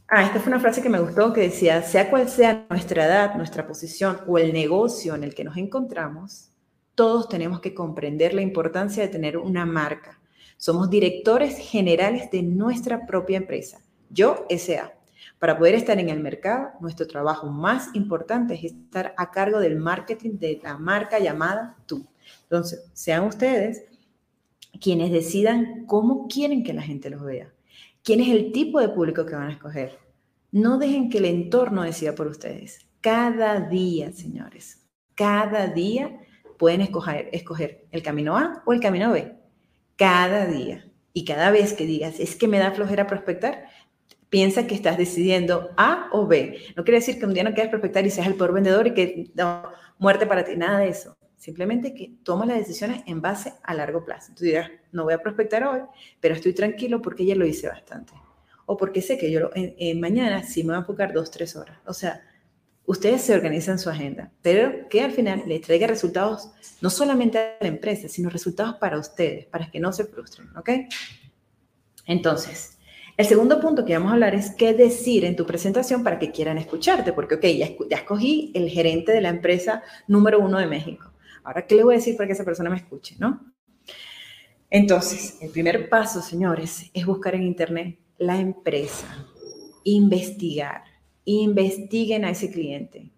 [0.07, 3.35] Ah, esta fue una frase que me gustó que decía, sea cual sea nuestra edad,
[3.35, 6.51] nuestra posición o el negocio en el que nos encontramos,
[6.93, 10.21] todos tenemos que comprender la importancia de tener una marca.
[10.57, 13.81] Somos directores generales de nuestra propia empresa.
[14.09, 14.93] Yo, SA.
[15.45, 19.75] Para poder estar en el mercado, nuestro trabajo más importante es estar a cargo del
[19.75, 22.03] marketing de la marca llamada tú.
[22.41, 23.85] Entonces, sean ustedes
[24.81, 27.53] quienes decidan cómo quieren que la gente los vea,
[28.03, 29.99] quién es el tipo de público que van a escoger.
[30.51, 32.79] No dejen que el entorno decida por ustedes.
[33.01, 36.21] Cada día, señores, cada día
[36.57, 39.35] pueden escoger, escoger el camino A o el camino B.
[39.95, 40.91] Cada día.
[41.13, 43.69] Y cada vez que digas, es que me da flojera prospectar,
[44.35, 46.59] piensa que estás decidiendo A o B.
[46.75, 48.93] No quiere decir que un día no quieras prospectar y seas el peor vendedor y
[48.93, 49.63] que no,
[49.97, 51.15] muerte para ti, nada de eso.
[51.37, 54.33] Simplemente que tomas las decisiones en base a largo plazo.
[54.35, 55.79] Tú dirás, no voy a prospectar hoy,
[56.19, 58.11] pero estoy tranquilo porque ya lo hice bastante.
[58.65, 61.77] O porque sé que yo en, mañana sí me voy a enfocar dos, tres horas.
[61.85, 62.21] O sea,
[62.85, 67.57] ustedes se organizan su agenda, pero que al final les traiga resultados no solamente a
[67.61, 70.71] la empresa, sino resultados para ustedes, para que no se frustren, ¿ok?
[72.05, 72.74] Entonces,
[73.17, 76.31] el segundo punto que vamos a hablar es qué decir en tu presentación para que
[76.31, 80.67] quieran escucharte, porque, ok, ya, ya escogí el gerente de la empresa número uno de
[80.67, 81.11] México.
[81.43, 83.53] Ahora, ¿qué le voy a decir para que esa persona me escuche, no?
[84.69, 89.27] Entonces, el primer paso, señores, es buscar en Internet la empresa,
[89.83, 90.83] investigar,
[91.23, 93.11] investiguen a ese cliente,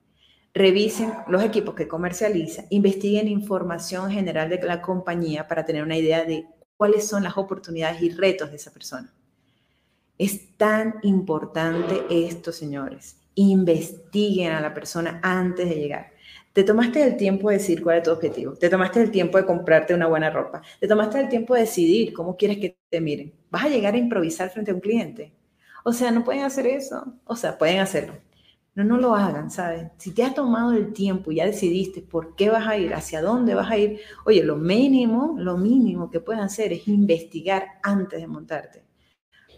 [0.54, 6.24] revisen los equipos que comercializa, investiguen información general de la compañía para tener una idea
[6.26, 9.14] de cuáles son las oportunidades y retos de esa persona.
[10.18, 13.18] Es tan importante esto, señores.
[13.36, 16.12] Investiguen a la persona antes de llegar.
[16.54, 18.54] Te tomaste el tiempo de decir cuál es tu objetivo.
[18.54, 20.64] Te tomaste el tiempo de comprarte una buena ropa.
[20.80, 23.32] Te tomaste el tiempo de decidir cómo quieres que te miren.
[23.52, 25.34] ¿Vas a llegar a improvisar frente a un cliente?
[25.84, 27.14] O sea, no pueden hacer eso.
[27.26, 28.14] O sea, pueden hacerlo.
[28.74, 29.88] No, no lo hagan, ¿sabes?
[29.98, 33.22] Si te has tomado el tiempo y ya decidiste por qué vas a ir, hacia
[33.22, 38.20] dónde vas a ir, oye, lo mínimo, lo mínimo que pueden hacer es investigar antes
[38.20, 38.87] de montarte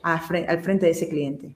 [0.01, 0.19] al
[0.61, 1.55] frente de ese cliente.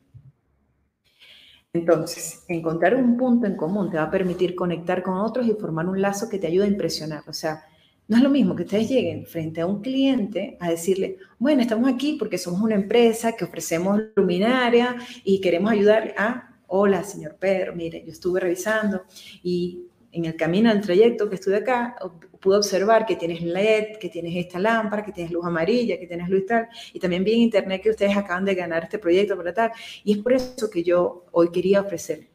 [1.76, 5.88] Entonces, encontrar un punto en común te va a permitir conectar con otros y formar
[5.88, 7.24] un lazo que te ayude a impresionar.
[7.28, 7.64] O sea,
[8.08, 11.92] no es lo mismo que ustedes lleguen frente a un cliente a decirle, bueno, estamos
[11.92, 17.76] aquí porque somos una empresa que ofrecemos luminaria y queremos ayudarle a, hola, señor Pedro,
[17.76, 19.04] mire, yo estuve revisando
[19.42, 21.96] y en el camino al trayecto que estuve acá,
[22.40, 26.30] pude observar que tienes LED, que tienes esta lámpara, que tienes luz amarilla, que tienes
[26.30, 29.54] luz tal, y también vi en internet que ustedes acaban de ganar este proyecto para
[29.54, 29.72] tal,
[30.04, 32.28] y es por eso que yo hoy quería ofrecer.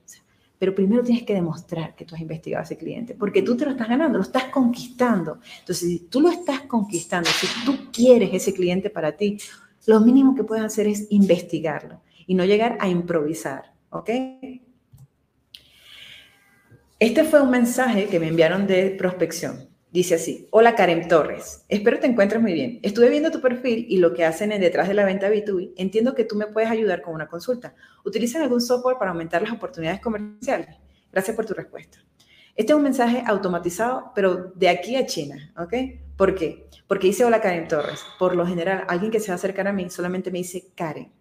[0.58, 3.64] Pero primero tienes que demostrar que tú has investigado a ese cliente, porque tú te
[3.64, 5.38] lo estás ganando, lo estás conquistando.
[5.60, 9.38] Entonces, si tú lo estás conquistando, si tú quieres ese cliente para ti,
[9.86, 14.10] lo mínimo que puedes hacer es investigarlo y no llegar a improvisar, ¿ok?
[17.00, 19.68] Este fue un mensaje que me enviaron de prospección.
[19.92, 22.80] Dice así, hola Karen Torres, espero te encuentres muy bien.
[22.82, 25.74] Estuve viendo tu perfil y lo que hacen en detrás de la venta B2B.
[25.76, 27.76] Entiendo que tú me puedes ayudar con una consulta.
[28.04, 30.74] ¿Utilizan algún software para aumentar las oportunidades comerciales?
[31.12, 31.98] Gracias por tu respuesta.
[32.56, 35.74] Este es un mensaje automatizado, pero de aquí a China, ¿ok?
[36.16, 36.66] ¿Por qué?
[36.88, 38.00] Porque dice hola Karen Torres.
[38.18, 41.12] Por lo general, alguien que se va a acercar a mí solamente me dice Karen.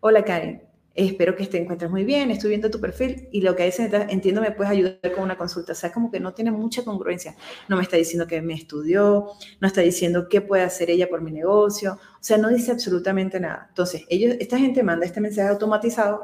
[0.00, 0.62] Hola Karen,
[0.94, 4.40] espero que te encuentres muy bien, estoy viendo tu perfil y lo que dice, entiendo,
[4.40, 5.72] me puedes ayudar con una consulta.
[5.72, 7.36] O sea, como que no tiene mucha congruencia.
[7.68, 9.28] No me está diciendo que me estudió,
[9.60, 11.94] no está diciendo qué puede hacer ella por mi negocio.
[11.94, 13.66] O sea, no dice absolutamente nada.
[13.68, 16.22] Entonces, ellos, esta gente manda este mensaje automatizado,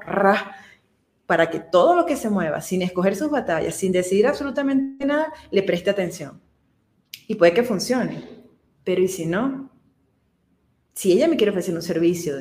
[1.26, 5.32] para que todo lo que se mueva, sin escoger sus batallas, sin decidir absolutamente nada,
[5.50, 6.40] le preste atención.
[7.26, 8.24] Y puede que funcione.
[8.84, 9.70] Pero ¿y si no?
[10.94, 12.36] Si ella me quiere ofrecer un servicio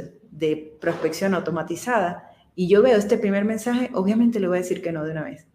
[0.80, 5.04] prospección automatizada y yo veo este primer mensaje, obviamente le voy a decir que no
[5.04, 5.48] de una vez.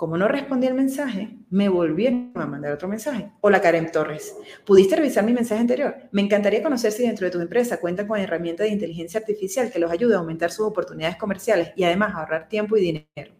[0.00, 3.32] Como no respondí al mensaje, me volvieron a mandar otro mensaje.
[3.42, 5.94] Hola Karen Torres, ¿pudiste revisar mi mensaje anterior?
[6.10, 9.78] Me encantaría conocer si dentro de tu empresa cuenta con herramientas de inteligencia artificial que
[9.78, 13.34] los ayude a aumentar sus oportunidades comerciales y además ahorrar tiempo y dinero.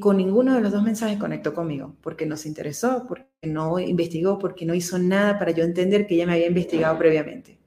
[0.00, 4.38] con ninguno de los dos mensajes conectó conmigo, porque no se interesó, porque no investigó,
[4.38, 7.59] porque no hizo nada para yo entender que ella me había investigado previamente.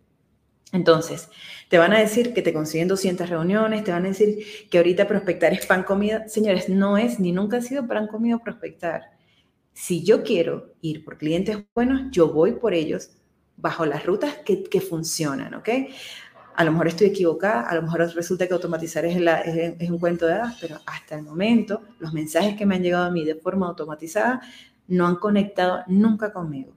[0.74, 1.30] Entonces,
[1.70, 5.08] te van a decir que te consiguen 200 reuniones, te van a decir que ahorita
[5.08, 6.28] prospectar es pan comida.
[6.28, 9.12] Señores, no es ni nunca ha sido pan comido prospectar.
[9.72, 13.12] Si yo quiero ir por clientes buenos, yo voy por ellos
[13.56, 15.70] bajo las rutas que, que funcionan, ¿ok?
[16.56, 19.16] A lo mejor estoy equivocada, a lo mejor resulta que automatizar es,
[19.80, 23.06] es, un cuento de hadas, pero hasta el momento los mensajes que me han llegado
[23.06, 24.42] a mí de forma automatizada
[24.88, 26.74] no han conectado nunca conmigo.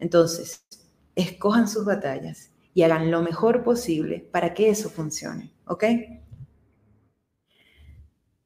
[0.00, 0.66] Entonces,
[1.14, 5.84] escojan sus batallas y hagan lo mejor posible para que eso funcione, ¿ok?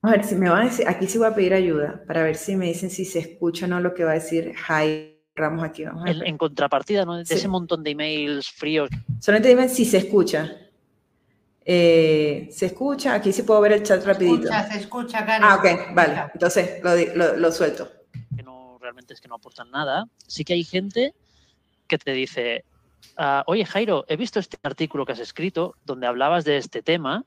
[0.01, 2.37] A ver si me van a decir, aquí sí voy a pedir ayuda para ver
[2.37, 5.63] si me dicen si se escucha o no lo que va a decir Jai Ramos
[5.63, 5.85] aquí.
[5.85, 7.19] Vamos en, contrapartida, ¿no?
[7.19, 8.89] De ese montón de emails fríos.
[9.21, 10.51] Solamente dime si se escucha.
[11.63, 13.13] Eh, ¿Se escucha?
[13.13, 14.49] Aquí sí puedo ver el chat rapidito.
[14.49, 15.45] Se escucha, se escucha, Karen.
[15.45, 16.31] Ah, ok, vale.
[16.33, 17.87] Entonces lo, lo, suelto.
[18.35, 20.07] Que no, realmente es que no aportan nada.
[20.27, 21.15] Sí que hay gente
[21.87, 22.65] que te dice,
[23.17, 27.25] ah, oye Jairo, he visto este artículo que has escrito donde hablabas de este tema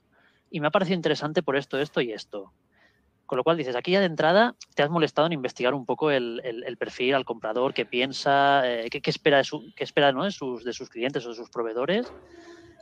[0.50, 2.54] y me ha parecido interesante por esto, esto y esto.
[3.26, 6.12] Con lo cual dices, aquí ya de entrada te has molestado en investigar un poco
[6.12, 10.26] el, perfil al comprador, qué piensa, eh, qué, espera, de, espera ¿no?
[10.26, 12.12] de, sus, de sus clientes o de sus proveedores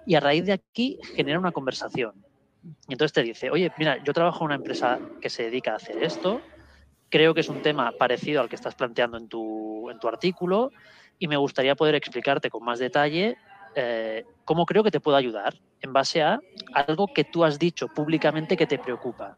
[0.06, 2.14] y a raíz de aquí genera una conversación.
[2.88, 5.78] Y entonces te dice, oye, mira, yo trabajo en una empresa que se dedica a
[5.78, 6.42] hacer esto,
[7.10, 10.72] creo que es un tema parecido al que estás planteando en tu artículo
[11.20, 13.38] y me gustaría poder explicarte con más detalle
[13.76, 16.40] eh, cómo creo que te puedo ayudar en base a
[16.74, 19.38] algo que tú has dicho públicamente que te preocupa.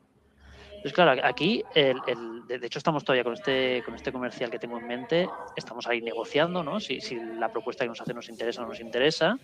[0.67, 1.99] Entonces, claro, aquí, el,
[2.47, 6.01] de hecho, estamos todavía con este, con este comercial que tengo en mente, estamos ahí
[6.01, 6.79] negociando, ¿no?
[6.79, 9.35] Si, si la propuesta que nos hace nos interesa o no nos interesa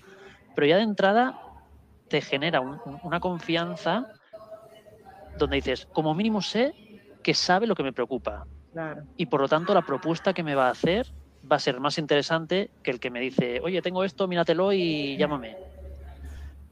[0.55, 1.39] pero ya de entrada
[2.09, 4.05] te genera una confianza
[5.37, 6.73] donde dices, como mínimo sé
[7.23, 8.45] que sabe lo que me preocupa.
[9.17, 11.07] Y por lo tanto la propuesta que me va a hacer
[11.49, 15.17] va a ser más interesante que el que me dice, oye, tengo esto, míratelo y
[15.17, 15.56] llámame.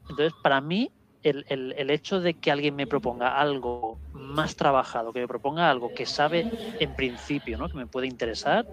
[0.08, 0.90] Entonces, para mí,
[1.22, 5.92] el, el, hecho de que alguien me proponga algo más trabajado, que me proponga algo
[5.94, 7.68] que sabe en principio, ¿no?
[7.68, 8.66] que me puede interesar,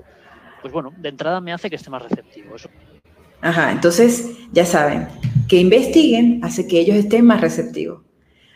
[0.61, 2.55] pues bueno, de entrada me hace que esté más receptivo.
[2.55, 2.69] Eso
[3.41, 5.07] Ajá, entonces ya saben,
[5.47, 8.01] que investiguen hace que ellos estén más receptivos.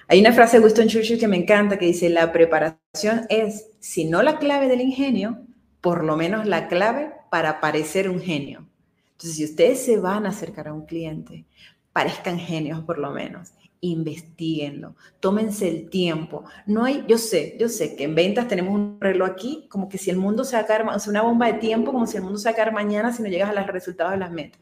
[0.08, 4.06] Hay una frase de Winston Churchill que me encanta que dice, la preparación es, si
[4.06, 5.40] no la clave del ingenio,
[5.80, 8.68] por lo menos la clave para parecer un genio.
[9.14, 11.46] Entonces, si ustedes se van a acercar a un cliente,
[11.94, 16.44] parezcan genios por lo menos, investiguenlo, tómense el tiempo.
[16.66, 19.98] No hay, yo sé, yo sé que en ventas tenemos un reloj aquí, como que
[19.98, 23.14] si el mundo se va una bomba de tiempo, como si el mundo se mañana
[23.14, 24.60] si no llegas a los resultados de las metas.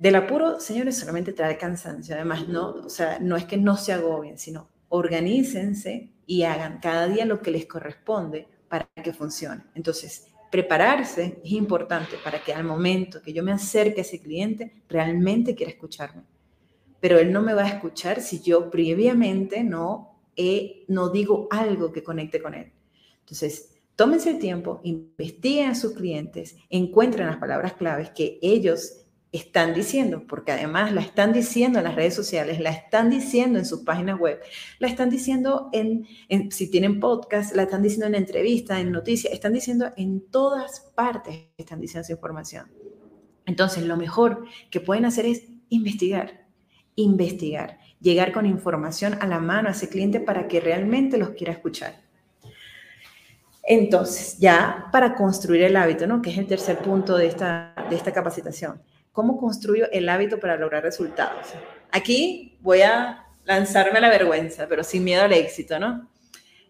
[0.00, 2.16] Del apuro, señores, solamente trae cansancio.
[2.16, 7.06] Además, no, o sea, no es que no se agobien, sino organícense y hagan cada
[7.06, 9.62] día lo que les corresponde para que funcione.
[9.76, 14.82] Entonces, prepararse es importante para que al momento que yo me acerque a ese cliente,
[14.88, 16.22] realmente quiera escucharme.
[17.00, 20.18] Pero él no me va a escuchar si yo previamente no,
[20.88, 22.72] no digo algo que conecte con él.
[23.20, 29.05] Entonces, tómense el tiempo, investiguen a sus clientes, encuentren las palabras claves que ellos
[29.36, 33.64] están diciendo, porque además la están diciendo en las redes sociales, la están diciendo en
[33.64, 34.40] sus páginas web,
[34.78, 36.06] la están diciendo en,
[36.50, 41.46] si tienen podcast, la están diciendo en entrevistas, en noticias, están diciendo en todas partes,
[41.56, 42.70] están diciendo esa información.
[43.46, 46.46] Entonces, lo mejor que pueden hacer es investigar,
[46.94, 51.52] investigar, llegar con información a la mano a ese cliente para que realmente los quiera
[51.52, 52.02] escuchar.
[53.62, 56.22] Entonces, ya para construir el hábito, ¿no?
[56.22, 58.80] que es el tercer punto de esta, de esta capacitación
[59.16, 61.46] ¿Cómo construyo el hábito para lograr resultados?
[61.90, 66.10] Aquí voy a lanzarme a la vergüenza, pero sin miedo al éxito, ¿no?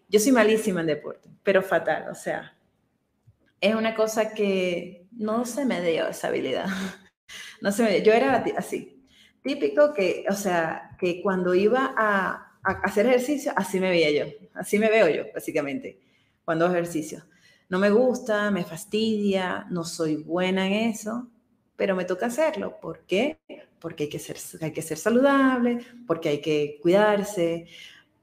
[0.07, 2.57] Yo soy malísima en deporte, pero fatal, o sea,
[3.59, 6.67] es una cosa que no se me dio esa habilidad.
[7.59, 9.03] No se me Yo era así,
[9.43, 14.31] típico que, o sea, que cuando iba a, a hacer ejercicio, así me veía yo,
[14.53, 15.99] así me veo yo, básicamente,
[16.45, 17.25] cuando hago ejercicio.
[17.67, 21.29] No me gusta, me fastidia, no soy buena en eso,
[21.77, 22.77] pero me toca hacerlo.
[22.81, 23.37] ¿Por qué?
[23.79, 27.67] Porque hay que ser, hay que ser saludable, porque hay que cuidarse,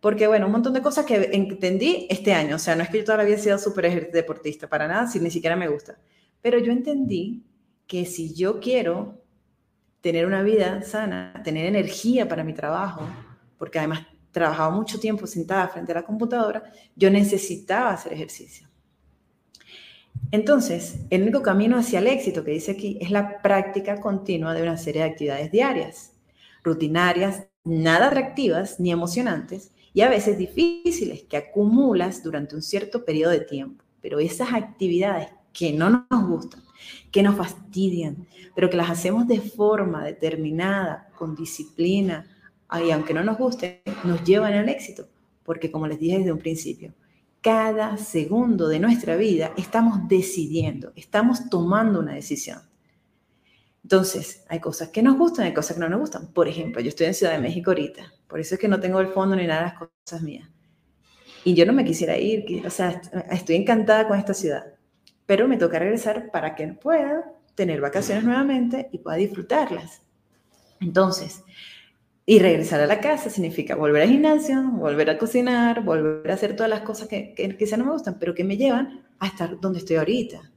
[0.05, 2.57] porque, bueno, un montón de cosas que entendí este año.
[2.57, 5.31] O sea, no es que yo todavía haya sido súper deportista, para nada, si ni
[5.31, 5.97] siquiera me gusta.
[6.43, 7.43] Pero yo entendí
[7.87, 9.23] que si yo quiero
[10.03, 13.09] tener una vida sana, tener energía para mi trabajo,
[13.57, 16.63] porque además trabajaba mucho tiempo sentada frente a la computadora,
[16.95, 18.69] yo necesitaba hacer ejercicio.
[20.31, 24.63] Entonces, el único camino hacia el éxito que dice aquí es la práctica continua de
[24.63, 26.13] una serie de actividades diarias,
[26.63, 33.31] rutinarias, nada atractivas ni emocionantes, y a veces difíciles que acumulas durante un cierto periodo
[33.31, 33.85] de tiempo.
[34.03, 36.63] Pero esas actividades que no nos gustan,
[37.13, 42.27] que nos fastidian, pero que las hacemos de forma determinada, con disciplina,
[42.85, 45.07] y aunque no nos guste, nos llevan al éxito.
[45.45, 46.93] Porque como les dije desde un principio,
[47.45, 52.59] cada segundo de nuestra vida estamos decidiendo, estamos tomando una decisión.
[53.83, 56.33] Entonces, hay cosas que nos gustan, hay cosas que no nos gustan.
[56.33, 58.99] Por ejemplo, yo estoy en Ciudad de México ahorita, por eso es que no tengo
[58.99, 60.49] el fondo ni nada de las cosas mías.
[61.45, 64.65] Y yo no me quisiera ir, o sea, estoy encantada con esta ciudad,
[65.27, 70.01] pero me toca regresar para que pueda tener vacaciones nuevamente y pueda disfrutarlas.
[70.81, 71.45] Entonces,
[72.27, 76.57] y regresar a la casa significa volver al gimnasio, volver a cocinar, volver a hacer
[76.57, 79.61] todas las cosas que, que quizás no me gustan, pero que me llevan a estar
[79.61, 80.51] donde estoy ahorita.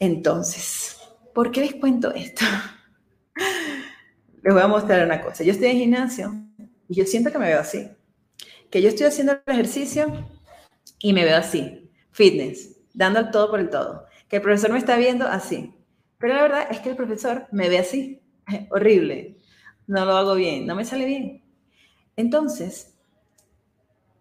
[0.00, 0.98] Entonces,
[1.34, 2.44] ¿por qué les cuento esto?
[4.42, 5.44] Les voy a mostrar una cosa.
[5.44, 6.32] Yo estoy en gimnasio
[6.88, 7.90] y yo siento que me veo así.
[8.70, 10.26] Que yo estoy haciendo el ejercicio
[10.98, 11.90] y me veo así.
[12.10, 14.06] Fitness, dando el todo por el todo.
[14.28, 15.74] Que el profesor me está viendo así.
[16.16, 18.22] Pero la verdad es que el profesor me ve así.
[18.70, 19.39] Horrible
[19.90, 21.42] no lo hago bien, no me sale bien.
[22.16, 22.94] Entonces,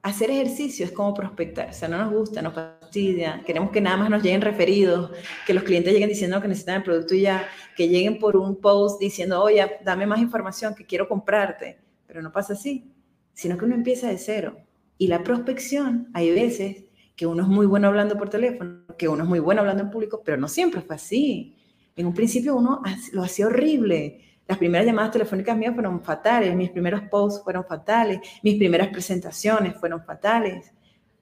[0.01, 3.97] hacer ejercicio es como prospectar, o sea, no nos gusta, nos fastidia, queremos que nada
[3.97, 5.11] más nos lleguen referidos,
[5.45, 8.55] que los clientes lleguen diciendo que necesitan el producto y ya, que lleguen por un
[8.55, 12.91] post diciendo, oye, dame más información, que quiero comprarte, pero no pasa así,
[13.33, 14.57] sino que uno empieza de cero.
[14.97, 19.23] Y la prospección, hay veces que uno es muy bueno hablando por teléfono, que uno
[19.23, 21.55] es muy bueno hablando en público, pero no siempre fue así.
[21.95, 26.71] En un principio uno lo hacía horrible, las primeras llamadas telefónicas mías fueron fatales, mis
[26.71, 30.73] primeros posts fueron fatales, mis primeras presentaciones fueron fatales,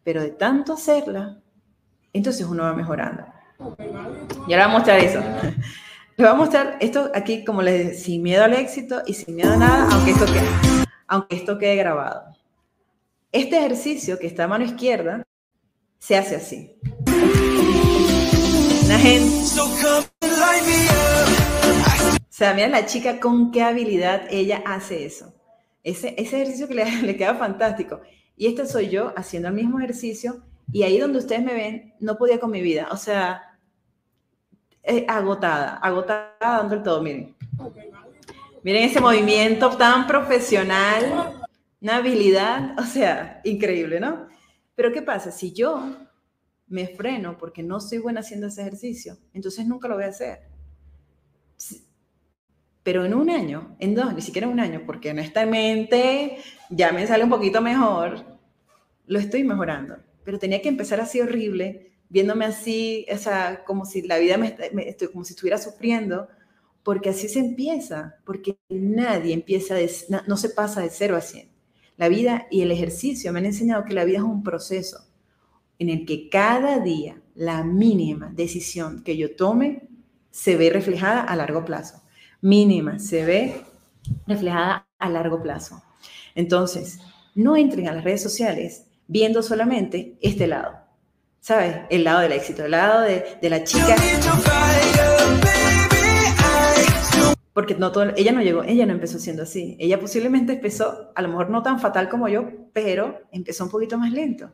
[0.01, 1.37] pero de tanto hacerla,
[2.13, 3.25] entonces uno va mejorando.
[4.47, 5.19] Y ahora voy a mostrar eso.
[6.15, 9.35] Les voy a mostrar esto aquí, como les dije, sin miedo al éxito y sin
[9.35, 12.33] miedo a nada, aunque esto quede, aunque esto quede grabado.
[13.33, 15.21] Este ejercicio que está a mano izquierda
[15.99, 16.79] se hace así.
[18.85, 19.37] Una gente
[22.37, 25.33] sea, mira la chica con qué habilidad ella hace eso.
[25.83, 28.01] Ese, ejercicio que le, le queda fantástico.
[28.35, 32.17] Y este soy yo haciendo el mismo ejercicio y ahí donde ustedes me ven, no
[32.17, 32.89] podía con mi vida.
[32.91, 33.59] O sea,
[34.83, 37.35] eh, agotada, agotada dando el todo, miren.
[38.63, 41.41] Miren ese movimiento tan profesional,
[41.81, 44.27] una habilidad, o sea, increíble, ¿no?
[44.75, 45.31] Pero ¿qué pasa?
[45.31, 45.95] Si yo
[46.67, 50.46] me freno porque no soy buena haciendo ese ejercicio, entonces nunca lo voy a hacer.
[52.87, 56.37] Pero en un año, en dos, ni siquiera un año, porque honestamente
[56.69, 58.39] ya me sale un poquito mejor,
[59.07, 59.97] lo estoy mejorando.
[60.23, 64.55] Pero tenía que empezar así horrible, viéndome así, o sea, como si la vida me,
[64.87, 66.29] estoy, como si estuviera sufriendo,
[66.81, 69.91] porque así se empieza, porque nadie empieza, de,
[70.25, 71.49] no, se pasa de cero a cien.
[71.97, 75.09] La vida y el ejercicio me han enseñado que la vida es un proceso
[75.77, 79.89] en el que cada día la mínima decisión que yo tome
[80.31, 82.06] se ve reflejada a largo plazo
[82.47, 83.61] mínima se ve
[84.25, 85.83] reflejada a largo plazo.
[86.33, 86.99] Entonces,
[87.35, 90.77] no entren a las redes sociales viendo solamente este lado,
[91.41, 91.75] ¿sabes?
[91.89, 93.95] El lado del éxito, el lado de, la chica.
[97.51, 99.75] Porque no todo, ella no llegó, ella no empezó siendo así.
[99.77, 103.97] Ella posiblemente empezó, a lo mejor no tan fatal como yo, pero empezó un poquito
[103.97, 104.51] más lento.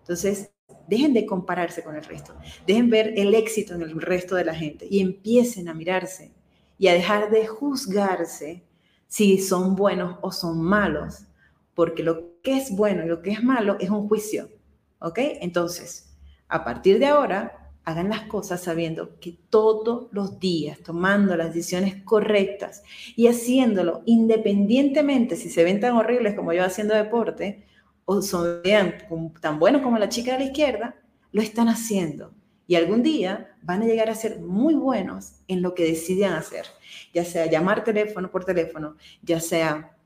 [0.00, 0.52] Entonces,
[0.86, 2.34] dejen de compararse con el resto.
[2.68, 6.30] Dejen ver el éxito en el resto de la gente y empiecen a mirarse
[6.82, 8.64] y a dejar de juzgarse
[9.06, 11.26] si son buenos o son malos,
[11.74, 14.48] porque lo que es bueno y lo que es malo es un juicio,
[14.98, 15.16] ¿ok?
[15.42, 16.12] Entonces,
[16.48, 22.02] a partir de ahora, hagan las cosas sabiendo que todos los días, tomando las decisiones
[22.02, 22.82] correctas
[23.14, 27.64] y haciéndolo independientemente si se ven tan horribles como yo haciendo deporte
[28.06, 28.60] o son
[29.40, 30.96] tan buenos como la chica de la izquierda,
[31.30, 32.34] lo están haciendo
[32.66, 36.66] y algún día van a llegar a ser muy buenos en lo que deciden hacer,
[37.12, 39.96] ya sea llamar teléfono por teléfono, ya sea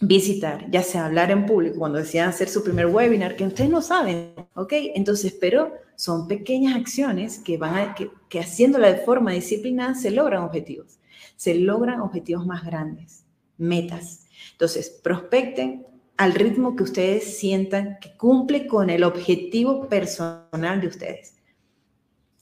[0.00, 3.80] visitar, ya sea hablar en público, cuando decían hacer su primer webinar, que ustedes no
[3.80, 4.72] saben, ¿ok?
[4.94, 10.10] Entonces, pero son pequeñas acciones que van a, que, que haciéndola de forma disciplinada se
[10.10, 10.98] logran objetivos,
[11.36, 13.24] se logran objetivos más grandes,
[13.58, 14.26] metas.
[14.52, 15.86] Entonces, prospecten
[16.16, 21.36] al ritmo que ustedes sientan que cumple con el objetivo personal de ustedes.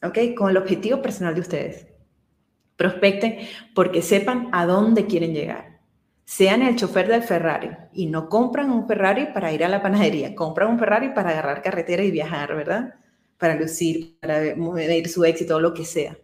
[0.02, 0.18] ¿Ok?
[0.36, 1.86] Con el objetivo personal de ustedes.
[2.76, 3.38] Prospecten
[3.74, 5.80] porque sepan a dónde quieren llegar.
[6.24, 10.34] Sean el chofer del Ferrari y no compran un Ferrari para ir a la panadería,
[10.34, 12.94] compran un Ferrari para agarrar carretera y viajar, ¿verdad?
[13.36, 16.16] Para lucir, para medir su éxito lo que sea.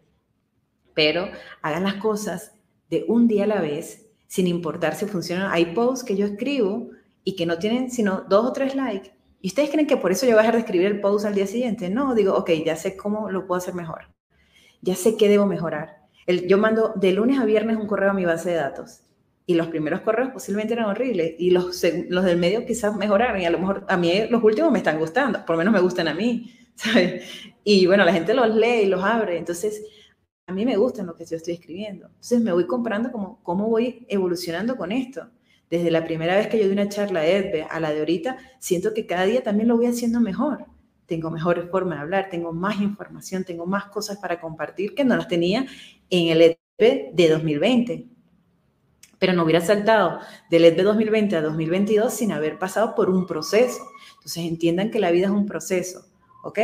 [0.94, 1.28] Pero
[1.60, 2.52] hagan las cosas
[2.88, 5.50] de un día a la vez, sin importar si funcionan.
[5.50, 6.90] Hay posts que yo escribo
[7.24, 9.10] y que no tienen sino dos o tres likes,
[9.40, 11.34] ¿y ustedes creen que por eso yo voy a dejar de escribir el post al
[11.34, 11.88] día siguiente?
[11.90, 14.08] No, digo, ok, ya sé cómo lo puedo hacer mejor.
[14.82, 16.06] Ya sé qué debo mejorar.
[16.48, 19.02] Yo mando de lunes a viernes un correo a mi base de datos
[19.46, 23.46] y los primeros correos posiblemente eran horribles y los, los del medio quizás mejoraron y
[23.46, 26.08] a lo mejor a mí los últimos me están gustando, por lo menos me gustan
[26.08, 27.24] a mí, ¿sabes?
[27.62, 29.84] Y bueno, la gente los lee y los abre, entonces
[30.48, 32.06] a mí me gustan lo que yo estoy escribiendo.
[32.06, 35.28] Entonces me voy comprando como cómo voy evolucionando con esto.
[35.70, 38.36] Desde la primera vez que yo di una charla de EDBE a la de ahorita,
[38.58, 40.66] siento que cada día también lo voy haciendo mejor.
[41.06, 45.16] Tengo mejores formas de hablar, tengo más información, tengo más cosas para compartir que no
[45.16, 45.66] las tenía
[46.10, 46.42] en el
[46.78, 48.16] EDBE de 2020
[49.18, 53.26] pero no hubiera saltado del ED de 2020 a 2022 sin haber pasado por un
[53.26, 53.80] proceso.
[54.16, 56.06] Entonces entiendan que la vida es un proceso,
[56.42, 56.58] ¿ok?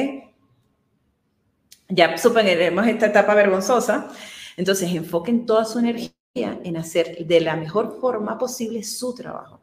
[1.89, 4.09] Ya superaremos esta etapa vergonzosa,
[4.57, 9.61] entonces enfoquen toda su energía en hacer de la mejor forma posible su trabajo,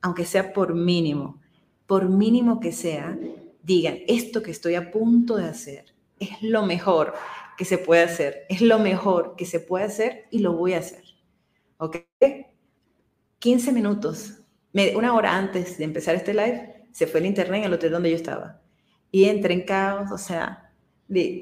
[0.00, 1.40] aunque sea por mínimo,
[1.86, 3.18] por mínimo que sea,
[3.62, 5.86] digan, esto que estoy a punto de hacer
[6.20, 7.14] es lo mejor
[7.56, 10.78] que se puede hacer, es lo mejor que se puede hacer y lo voy a
[10.78, 11.02] hacer.
[11.78, 11.96] ¿ok?
[13.40, 14.38] 15 minutos,
[14.94, 18.10] una hora antes de empezar este live, se fue el internet en el hotel donde
[18.10, 18.60] yo estaba.
[19.10, 20.67] Y entré en caos, o sea,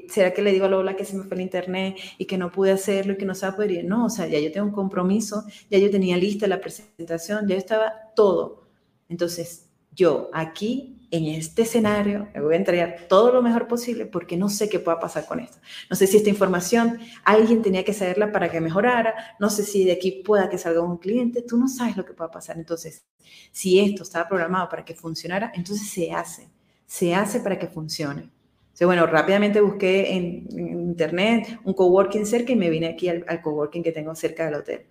[0.09, 2.51] ¿será que le digo a Lola que se me fue el internet y que no
[2.51, 3.85] pude hacerlo y que no se va poder ir?
[3.85, 7.55] No, o sea, ya yo tengo un compromiso, ya yo tenía lista la presentación, ya
[7.55, 8.67] estaba todo.
[9.09, 14.35] Entonces, yo aquí en este escenario me voy a entregar todo lo mejor posible porque
[14.35, 15.57] no sé qué pueda pasar con esto.
[15.89, 19.85] No sé si esta información alguien tenía que saberla para que mejorara, no sé si
[19.85, 22.57] de aquí pueda que salga un cliente, tú no sabes lo que pueda pasar.
[22.57, 23.05] Entonces,
[23.51, 26.49] si esto estaba programado para que funcionara, entonces se hace,
[26.85, 28.29] se hace para que funcione.
[28.77, 33.41] Entonces, bueno, rápidamente busqué en, internet un coworking cerca y me vine aquí al, al
[33.41, 34.85] coworking que tengo cerca del hotel.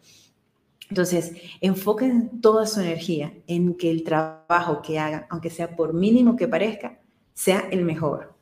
[0.89, 6.35] Entonces, enfoquen toda su energía en que el trabajo que hagan, aunque sea por mínimo
[6.35, 6.99] que parezca,
[7.33, 8.35] sea el mejor.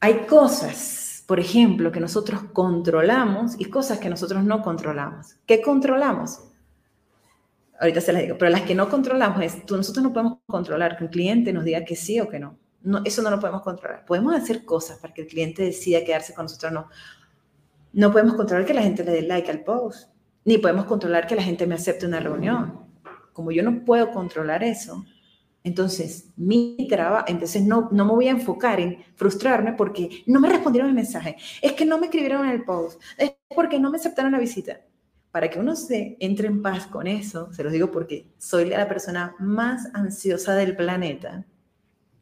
[0.00, 5.36] Hay cosas, por ejemplo, que nosotros controlamos y cosas que nosotros no controlamos.
[5.46, 6.40] ¿Qué controlamos?
[7.78, 11.04] Ahorita se las digo, pero las que no controlamos es, nosotros no podemos controlar que
[11.04, 12.58] un cliente nos diga que sí o que no.
[12.88, 13.02] No.
[13.04, 14.04] Eso no lo podemos controlar.
[14.04, 16.88] Podemos hacer cosas para que el cliente decida quedarse con nosotros o no.
[17.92, 20.10] No podemos controlar que la gente le dé like al post
[20.48, 22.86] ni podemos controlar que la gente me acepte una reunión.
[23.34, 25.04] Como yo no puedo controlar eso,
[25.62, 30.48] entonces mi trabajo, entonces no, no me voy a enfocar en frustrarme porque no me
[30.48, 33.98] respondieron el mensaje, es que no me escribieron en el post, es porque no me
[33.98, 34.80] aceptaron la visita.
[35.30, 38.88] Para que uno se entre en paz con eso, se los digo porque soy la
[38.88, 41.44] persona más ansiosa del planeta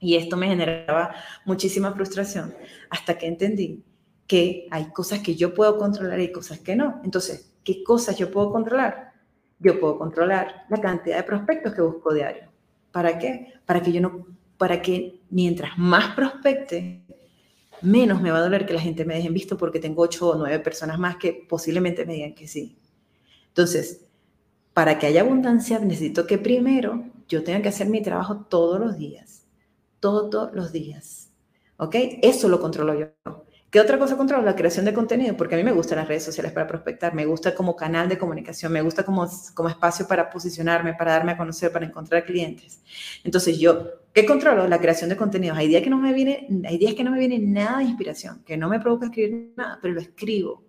[0.07, 2.55] y esto me generaba muchísima frustración
[2.91, 3.85] hasta que entendí
[4.27, 7.01] que hay cosas que yo puedo controlar y cosas que no.
[7.05, 9.13] Entonces, ¿Qué cosas yo puedo controlar?
[9.59, 12.45] Yo puedo controlar la cantidad de prospectos que busco diario.
[12.93, 13.55] ¿Para qué?
[13.67, 14.25] Para que yo no,
[14.57, 17.03] para que mientras más prospecte,
[17.83, 20.31] menos me va a doler que la gente me deje en visto porque tengo ocho
[20.31, 22.79] o nueve personas más que posiblemente me digan que sí.
[23.49, 24.07] Entonces,
[24.73, 28.97] para que haya abundancia, necesito que primero yo tenga que hacer mi trabajo todos los
[28.97, 29.46] días.
[30.01, 31.31] Todos los días.
[31.79, 31.95] ¿Ok?
[32.23, 33.07] Eso lo controlo yo.
[33.77, 34.45] ¿Qué otra cosa controlo?
[34.45, 37.27] La creación de contenido, porque a mí me gustan las redes sociales para prospectar, me
[37.27, 41.37] gusta como canal de comunicación, me gusta como, como espacio para posicionarme, para darme a
[41.37, 42.81] conocer, para encontrar clientes.
[43.25, 44.69] Entonces yo, ¿qué controlo?
[44.69, 45.59] La creación de contenidos.
[45.59, 48.43] Hay días que no me viene, hay días que no me viene nada de inspiración,
[48.47, 50.65] que no me provoca escribir nada, pero lo escribo,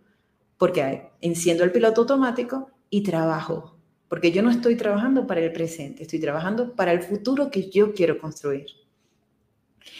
[0.57, 3.77] porque enciendo el piloto automático y trabajo,
[4.09, 7.93] porque yo no estoy trabajando para el presente, estoy trabajando para el futuro que yo
[7.93, 8.65] quiero construir.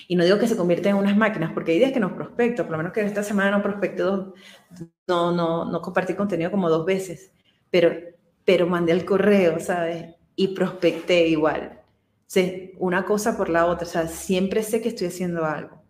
[0.07, 2.63] Y no digo que se convierten en unas máquinas, porque hay días que no prospecto,
[2.63, 4.33] por lo menos que esta semana no prospecto dos,
[5.07, 7.31] no, no, no compartí contenido como dos veces,
[7.69, 7.91] pero,
[8.45, 10.15] pero mandé el correo, ¿sabes?
[10.35, 11.81] Y prospecté igual.
[12.35, 15.81] O una cosa por la otra, o sea, siempre sé que estoy haciendo algo.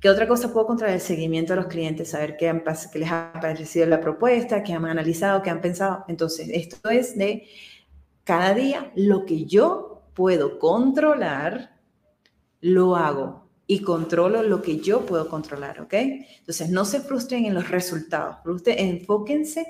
[0.00, 0.94] ¿Qué otra cosa puedo controlar?
[0.94, 4.72] El seguimiento a los clientes, saber qué, han, qué les ha parecido la propuesta, qué
[4.72, 6.04] han analizado, qué han pensado.
[6.08, 7.46] Entonces, esto es de
[8.24, 11.75] cada día lo que yo puedo controlar
[12.66, 15.94] lo hago y controlo lo que yo puedo controlar, ¿ok?
[15.94, 18.36] Entonces, no se frustren en los resultados,
[18.66, 19.66] enfóquense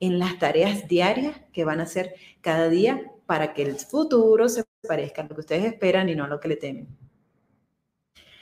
[0.00, 4.64] en las tareas diarias que van a hacer cada día para que el futuro se
[4.86, 6.88] parezca a lo que ustedes esperan y no a lo que le temen.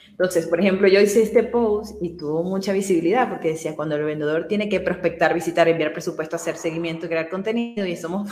[0.09, 4.03] Entonces, por ejemplo, yo hice este post y tuvo mucha visibilidad porque decía, cuando el
[4.03, 8.29] vendedor tiene que prospectar, visitar, enviar presupuesto, hacer seguimiento, crear contenido y somos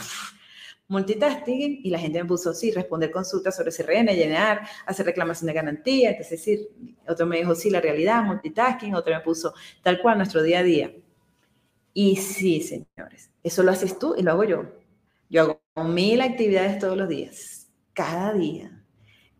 [0.88, 5.52] multitasking y la gente me puso, sí, responder consultas sobre CRN, llenar, hacer reclamación de
[5.52, 6.68] garantía, es decir,
[7.08, 10.62] otro me dijo, sí, la realidad, multitasking, otro me puso, tal cual, nuestro día a
[10.62, 10.92] día.
[11.92, 14.64] Y sí, señores, eso lo haces tú y lo hago yo.
[15.28, 18.84] Yo hago mil actividades todos los días, cada día,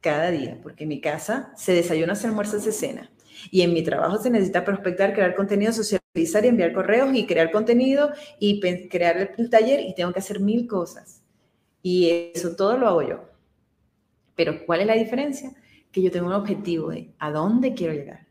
[0.01, 3.11] cada día, porque en mi casa se desayuna, se almuerza, se cena.
[3.51, 7.51] Y en mi trabajo se necesita prospectar, crear contenido, socializar y enviar correos y crear
[7.53, 11.16] contenido y crear el taller y tengo que hacer mil cosas.
[11.89, 13.21] Y eso todo lo hago yo.
[14.35, 15.53] Pero ¿cuál es la diferencia?
[15.93, 18.27] Que yo tengo un objetivo de a dónde quiero llegar,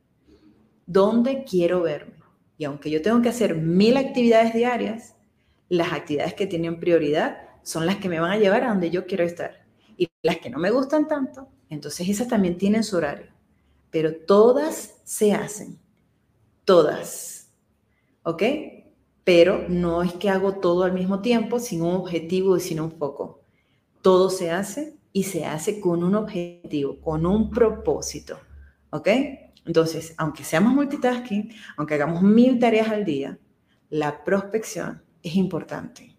[0.85, 2.15] dónde quiero verme.
[2.57, 5.15] Y aunque yo tengo que hacer mil actividades diarias,
[5.69, 9.05] las actividades que tienen prioridad son las que me van a llevar a donde yo
[9.05, 9.65] quiero estar.
[9.95, 13.31] Y las que no me gustan tanto, entonces esas también tienen su horario.
[13.89, 15.79] Pero todas se hacen.
[16.65, 17.53] Todas.
[18.23, 18.43] ¿Ok?
[19.23, 22.91] Pero no es que hago todo al mismo tiempo sin un objetivo y sin un
[22.91, 23.44] foco.
[24.05, 28.37] Todo se hace y se hace con un objetivo, con un propósito.
[28.91, 29.07] ¿Ok?
[29.65, 33.39] Entonces, aunque seamos multitasking, aunque hagamos mil tareas al día,
[33.89, 36.15] la prospección es importante,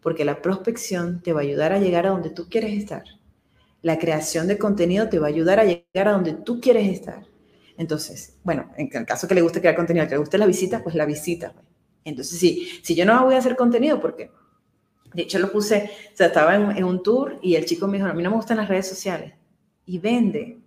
[0.00, 3.04] porque la prospección te va a ayudar a llegar a donde tú quieres estar.
[3.82, 7.26] La creación de contenido te va a ayudar a llegar a donde tú quieres estar.
[7.76, 10.82] Entonces, bueno, en el caso que le guste crear contenido, que le guste la visita,
[10.82, 11.52] pues la visita.
[11.52, 11.66] Pues.
[12.06, 14.30] Entonces, sí, si yo no voy a hacer contenido, porque
[15.14, 18.08] de hecho lo puse, o sea, estaba en, un tour y el chico me dijo,
[18.08, 19.34] a mí no me gustan las redes sociales.
[19.86, 20.58] Y vende.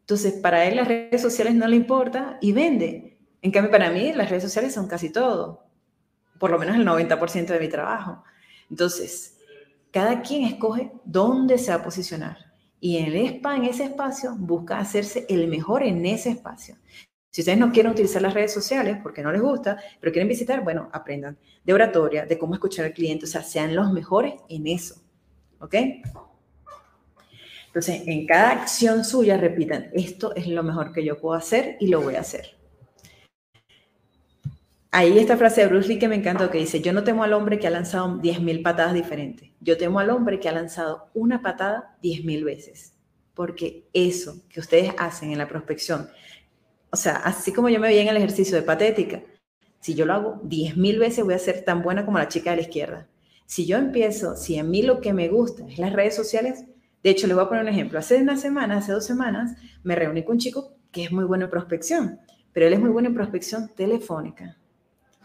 [0.00, 3.16] Entonces, para él las redes sociales no le importa y vende.
[3.40, 5.64] En cambio, para mí las redes sociales son casi todo
[6.38, 8.22] por lo menos el 90% de mi trabajo.
[8.70, 9.38] Entonces,
[9.90, 12.52] cada quien escoge dónde se va a posicionar.
[12.80, 16.76] Y en el spa, en ese espacio, busca hacerse el mejor en ese espacio.
[17.34, 20.62] Si ustedes no quieren utilizar las redes sociales porque no les gusta, pero quieren visitar,
[20.62, 24.68] bueno, aprendan de oratoria, de cómo escuchar al cliente, o sea, sean los mejores en
[24.68, 25.02] eso.
[25.58, 25.74] ¿Ok?
[27.66, 31.88] Entonces, en cada acción suya, repitan, esto es lo mejor que yo puedo hacer y
[31.88, 32.56] lo voy a hacer.
[34.92, 37.32] Ahí esta frase de Bruce Lee que me encantó, que dice, yo no temo al
[37.32, 41.42] hombre que ha lanzado 10.000 patadas diferentes, yo temo al hombre que ha lanzado una
[41.42, 42.94] patada 10.000 veces,
[43.34, 46.08] porque eso que ustedes hacen en la prospección,
[46.94, 49.24] o sea, así como yo me veía en el ejercicio de patética,
[49.80, 52.56] si yo lo hago 10.000 veces voy a ser tan buena como la chica de
[52.58, 53.08] la izquierda.
[53.46, 56.66] Si yo empiezo, si a mí lo que me gusta es las redes sociales,
[57.02, 57.98] de hecho, les voy a poner un ejemplo.
[57.98, 61.46] Hace una semana, hace dos semanas, me reuní con un chico que es muy bueno
[61.46, 62.20] en prospección,
[62.52, 64.56] pero él es muy bueno en prospección telefónica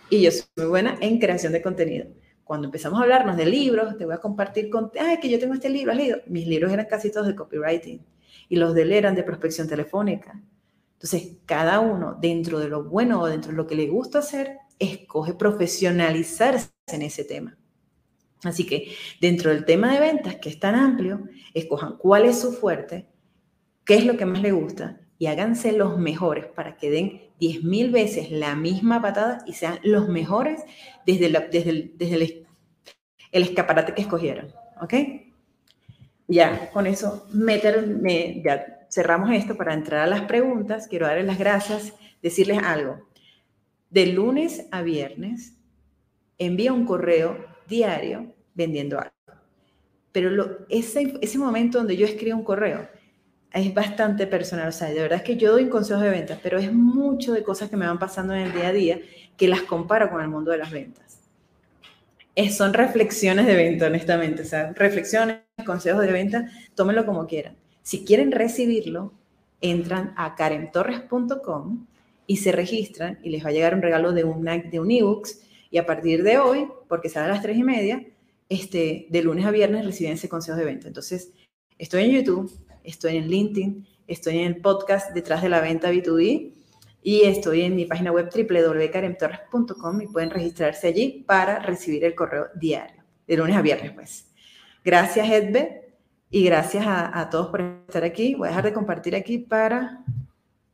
[0.10, 2.08] y yo soy muy buena en creación de contenido.
[2.44, 5.54] Cuando empezamos a hablarnos de libros, te voy a compartir con, ay, que yo tengo
[5.54, 6.18] este libro, ¿has leído?
[6.26, 8.04] Mis libros eran casi todos de copywriting
[8.50, 10.42] y los de él eran de prospección telefónica.
[11.00, 14.58] Entonces, cada uno, dentro de lo bueno o dentro de lo que le gusta hacer,
[14.80, 17.58] escoge profesionalizarse en ese tema.
[18.44, 18.92] Así que
[19.22, 21.24] dentro del tema de ventas, que es tan amplio,
[21.54, 23.08] escojan cuál es su fuerte,
[23.86, 27.92] qué es lo que más le gusta y háganse los mejores para que den 10.000
[27.94, 30.62] veces la misma patada y sean los mejores
[31.06, 31.96] desde, el,
[33.32, 34.54] el, escaparate que escogieron.
[34.82, 34.94] ¿Ok?
[36.28, 40.88] Ya, con eso meterme, ya cerramos esto para entrar a las preguntas.
[40.88, 43.08] Quiero darles las gracias, decirles algo.
[43.90, 45.56] De lunes a viernes,
[46.38, 49.14] envía un correo diario vendiendo algo.
[50.12, 52.90] Pero lo, ese, ese momento donde yo escribo un correo,
[53.54, 56.60] es bastante personal, o sea, de verdad es que yo doy consejos de ventas, pero
[56.60, 59.00] es mucho de cosas que me van pasando en el día a día
[59.38, 61.20] que las comparo con el mundo de las ventas.
[62.36, 67.56] Es, son reflexiones de venta, honestamente, o sea, reflexiones, consejos de venta, tómenlo como quieran.
[67.82, 69.14] Si quieren recibirlo,
[69.62, 71.88] entran a karentorres.com
[72.28, 75.42] y se registran y les va a llegar un regalo de un, de un ebooks
[75.72, 78.06] y a partir de hoy, porque sale a las tres y media,
[78.50, 80.88] este, de lunes a viernes reciben ese consejo de venta.
[80.88, 81.32] Entonces,
[81.78, 82.52] estoy en YouTube,
[82.84, 86.54] estoy en LinkedIn, estoy en el podcast Detrás de la Venta B2B
[87.02, 92.48] y estoy en mi página web www.karemtorres.com y pueden registrarse allí para recibir el correo
[92.56, 94.26] diario, de lunes a viernes, pues.
[94.84, 95.89] Gracias, Edbe,
[96.30, 98.36] y gracias a, a todos por estar aquí.
[98.36, 100.04] Voy a dejar de compartir aquí para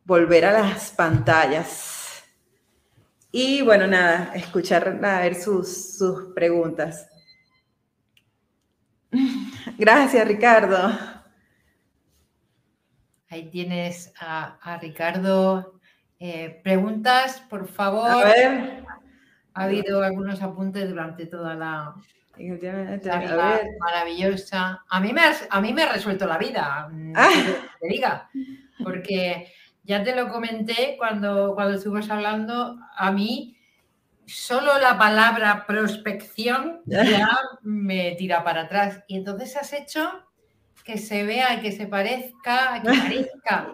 [0.06, 2.24] volver a las pantallas.
[3.32, 7.10] Y bueno, nada, escuchar, a ver sus, sus preguntas.
[9.78, 10.98] Gracias, Ricardo.
[13.30, 15.82] Ahí tienes a, Ricardo.
[16.18, 18.10] Eh, preguntas, por favor.
[18.10, 18.86] A ver.
[19.54, 21.96] Ha habido algunos apuntes durante toda la,
[23.80, 24.84] maravillosa.
[24.90, 27.30] A mí, me a mí me ha resuelto la vida, mm, ah.
[27.80, 28.30] te diga,
[28.84, 29.52] porque
[29.84, 33.56] ya te lo comenté cuando, cuando estuvimos hablando, a mí
[34.26, 37.30] solo la palabra prospección ya
[37.62, 39.04] me tira para atrás.
[39.08, 40.10] Y entonces has hecho
[40.84, 43.74] que se vea que se parezca, que parezca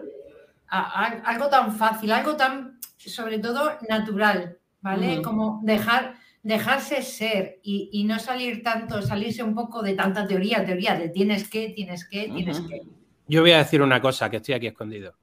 [0.68, 5.20] algo tan fácil, algo tan, sobre todo, natural, ¿vale?
[5.20, 10.96] Como dejar, dejarse ser y, no salir tanto, salirse un poco de tanta teoría, teoría
[10.96, 12.82] de tienes que, tienes que, tienes que.
[13.28, 15.14] Yo voy a decir una cosa, que estoy aquí escondido.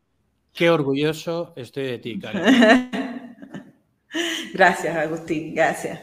[0.53, 2.91] Qué orgulloso estoy de ti, Karen.
[4.53, 5.99] gracias, Agustín, gracias.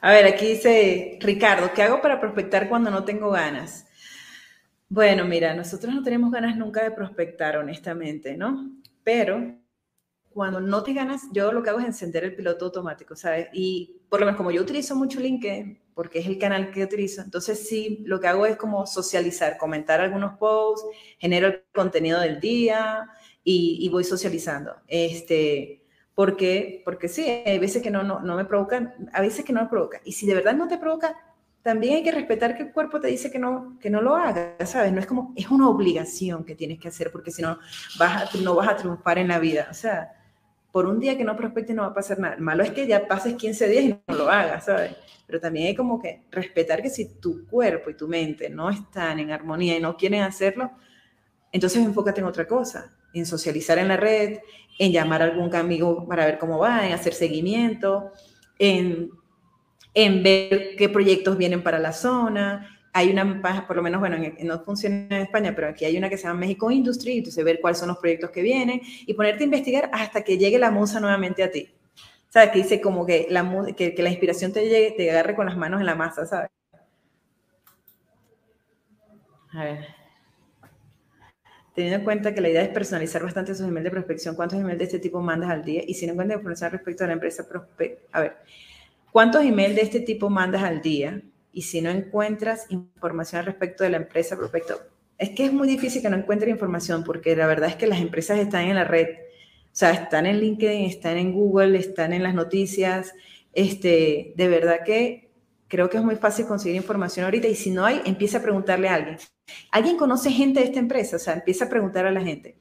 [0.00, 3.86] A ver, aquí dice Ricardo, ¿qué hago para prospectar cuando no tengo ganas?
[4.88, 8.72] Bueno, mira, nosotros no tenemos ganas nunca de prospectar, honestamente, ¿no?
[9.04, 9.58] Pero
[10.38, 13.48] cuando no te ganas, yo lo que hago es encender el piloto automático, ¿sabes?
[13.52, 17.22] Y por lo menos como yo utilizo mucho LinkedIn, porque es el canal que utilizo,
[17.22, 20.86] entonces sí, lo que hago es como socializar, comentar algunos posts,
[21.18, 23.10] genero el contenido del día
[23.42, 24.76] y, voy socializando.
[24.86, 25.82] Este,
[26.14, 29.62] porque, porque sí, hay veces que no, no, no me provocan, a veces que no
[29.62, 30.00] me provoca.
[30.04, 31.16] Y si de verdad no te provoca,
[31.62, 34.70] también hay que respetar que el cuerpo te dice que no, que no lo hagas,
[34.70, 34.92] ¿sabes?
[34.92, 37.58] No es como, es una obligación que tienes que hacer, porque si no,
[37.98, 39.66] vas no vas a triunfar en la vida.
[39.68, 40.12] O sea,
[40.72, 42.36] por un día que no prospectes no va a pasar nada.
[42.38, 44.92] malo es que ya pases 15 días y no lo hagas, ¿sabes?
[45.26, 49.18] Pero también hay como que respetar que si tu cuerpo y tu mente no están
[49.18, 50.70] en armonía y no quieren hacerlo,
[51.52, 54.38] entonces enfócate en otra cosa, en socializar en la red,
[54.78, 58.12] en llamar a algún amigo para ver cómo va, en hacer seguimiento,
[58.58, 59.10] en,
[59.94, 64.60] en ver qué proyectos vienen para la zona, hay una, por lo menos, bueno, no
[64.60, 67.78] funciona en España, pero aquí hay una que se llama México Industry, entonces ver cuáles
[67.78, 71.42] son los proyectos que vienen y ponerte a investigar hasta que llegue la musa nuevamente
[71.42, 71.70] a ti.
[72.30, 72.50] ¿Sabes?
[72.50, 75.56] Que dice como que la, que, que la inspiración te llegue, te agarre con las
[75.56, 76.50] manos en la masa, ¿sabes?
[79.52, 79.86] A ver.
[81.74, 84.78] Teniendo en cuenta que la idea es personalizar bastante sus emails de prospección, ¿cuántos emails
[84.78, 85.82] de este tipo mandas al día?
[85.86, 88.36] Y si no encuentras información respecto a la empresa prospect, a ver,
[89.12, 91.22] ¿cuántos emails de este tipo mandas al día?
[91.58, 94.80] Y si no encuentras información respecto de la empresa, prospecto,
[95.18, 98.00] es que es muy difícil que no encuentre información porque la verdad es que las
[98.00, 102.22] empresas están en la red, o sea, están en LinkedIn, están en Google, están en
[102.22, 103.12] las noticias,
[103.52, 105.32] este, de verdad que
[105.66, 108.88] creo que es muy fácil conseguir información ahorita y si no hay, empieza a preguntarle
[108.88, 109.18] a alguien.
[109.72, 111.16] ¿Alguien conoce gente de esta empresa?
[111.16, 112.54] O sea, empieza a preguntar a la gente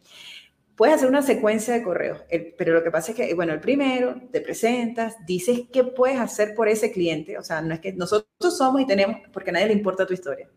[0.78, 2.22] puedes hacer una secuencia de correos,
[2.56, 6.54] pero lo que pasa es que, bueno, el primero, te presentas, dices qué puedes hacer
[6.54, 9.68] por ese cliente, o sea, no es que nosotros somos y tenemos, porque a nadie
[9.68, 10.48] le importa tu historia.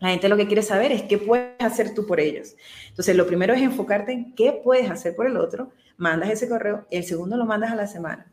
[0.00, 2.56] La gente lo que quiere saber es qué puedes hacer tú por ellos.
[2.88, 6.86] Entonces, lo primero es enfocarte en qué puedes hacer por el otro, mandas ese correo,
[6.90, 8.32] el segundo lo mandas a la semana.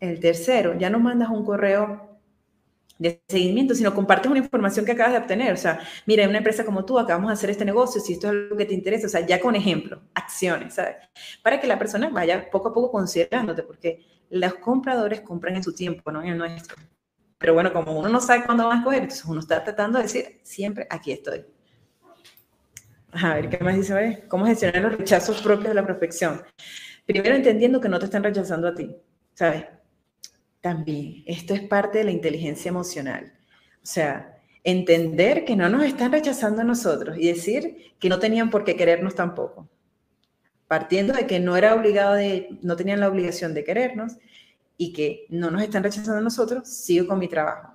[0.00, 2.05] El tercero, ya no mandas un correo
[2.98, 5.52] de seguimiento, sino compartes una información que acabas de obtener.
[5.52, 8.26] O sea, mira, en una empresa como tú, acabamos de hacer este negocio, si esto
[8.28, 10.96] es algo que te interesa, o sea, ya con ejemplo, acciones, ¿sabes?
[11.42, 15.74] Para que la persona vaya poco a poco considerándote, porque los compradores compran en su
[15.74, 16.76] tiempo, no en el nuestro.
[17.38, 20.04] Pero bueno, como uno no sabe cuándo van a escoger, entonces uno está tratando de
[20.04, 21.44] decir, siempre aquí estoy.
[23.12, 24.24] A ver, ¿qué más dice?
[24.28, 26.42] ¿Cómo gestionar los rechazos propios de la prospección?
[27.06, 28.94] Primero entendiendo que no te están rechazando a ti,
[29.34, 29.64] ¿sabes?
[30.66, 31.22] También.
[31.26, 33.32] Esto es parte de la inteligencia emocional.
[33.76, 38.50] O sea, entender que no nos están rechazando a nosotros y decir que no tenían
[38.50, 39.68] por qué querernos tampoco.
[40.66, 44.16] Partiendo de que no era obligado de, no tenían la obligación de querernos
[44.76, 47.72] y que no nos están rechazando a nosotros, sigo con mi trabajo.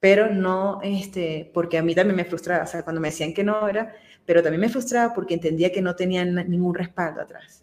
[0.00, 3.44] Pero no, este, porque a mí también me frustraba, o sea, cuando me decían que
[3.44, 7.62] no era, pero también me frustraba porque entendía que no tenían ningún respaldo atrás.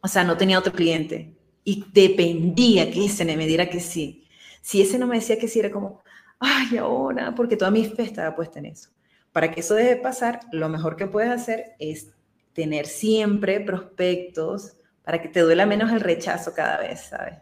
[0.00, 1.36] O sea, no tenía otro cliente,
[1.66, 4.24] y dependía que ese me diera que sí.
[4.62, 6.00] Si ese no me decía que sí, era como,
[6.38, 8.90] ay, ahora, porque toda mi fe estaba puesta en eso.
[9.32, 12.12] Para que eso deje de pasar, lo mejor que puedes hacer es
[12.52, 17.34] tener siempre prospectos para que te duela menos el rechazo cada vez, ¿sabes?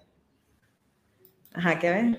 [1.53, 2.18] Ajá, ¿qué ves?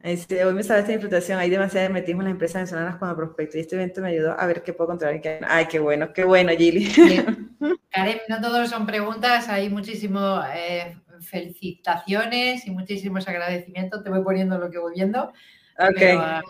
[0.00, 3.56] Este, hoy me sale esta disfrutación, hay demasiado hermetismo en las empresas venezolanas cuando prospecto
[3.56, 5.20] y este evento me ayudó a ver qué puedo encontrar.
[5.48, 6.90] Ay, qué bueno, qué bueno, Gili.
[7.90, 14.02] Karen, no todos son preguntas, hay muchísimas eh, felicitaciones y muchísimos agradecimientos.
[14.02, 15.32] Te voy poniendo lo que voy viendo.
[15.76, 16.42] Pero,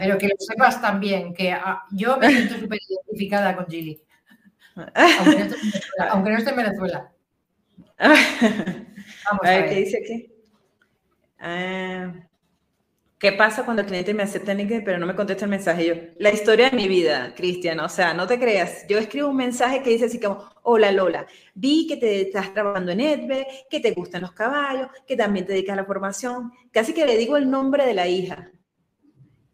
[0.00, 4.02] pero, que lo sepas también, que ah, yo me siento súper identificada con Gili.
[6.10, 7.12] Aunque no esté en Venezuela.
[7.98, 10.32] Vamos a ver, ¿qué dice aquí?
[11.38, 12.12] Ah,
[13.22, 15.86] ¿Qué pasa cuando el cliente me acepta en LinkedIn pero no me contesta el mensaje?
[15.86, 18.84] Yo, la historia de mi vida, Cristian, o sea, no te creas.
[18.88, 22.90] Yo escribo un mensaje que dice así como, hola Lola, vi que te estás trabajando
[22.90, 26.50] en Edbe, que te gustan los caballos, que también te dedicas a la formación.
[26.72, 28.50] Casi que le digo el nombre de la hija.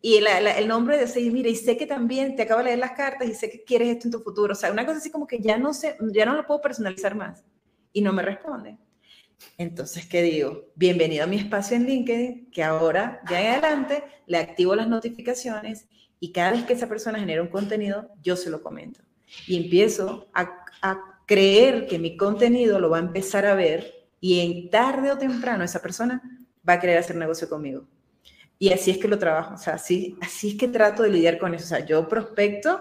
[0.00, 2.92] Y el nombre de ese, mira, y sé que también te acabo de leer las
[2.92, 4.54] cartas y sé que quieres esto en tu futuro.
[4.54, 7.14] O sea, una cosa así como que ya no sé, ya no lo puedo personalizar
[7.14, 7.44] más.
[7.92, 8.78] Y no me responde.
[9.56, 10.66] Entonces, ¿qué digo?
[10.74, 15.88] Bienvenido a mi espacio en LinkedIn, que ahora, ya en adelante, le activo las notificaciones
[16.20, 19.00] y cada vez que esa persona genera un contenido, yo se lo comento.
[19.46, 20.64] Y empiezo a,
[21.26, 25.62] creer que mi contenido lo va a empezar a ver y en tarde o temprano
[25.62, 26.22] esa persona
[26.66, 27.86] va a querer hacer negocio conmigo.
[28.58, 31.36] Y así es que lo trabajo, o sea, así, así es que trato de lidiar
[31.38, 31.66] con eso.
[31.66, 32.80] O sea, yo prospecto,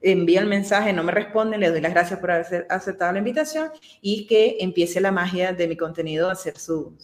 [0.00, 3.70] envío el mensaje, no me responden, le doy las gracias por haber aceptado la invitación
[4.00, 6.96] y que empiece la magia de mi contenido a hacer su,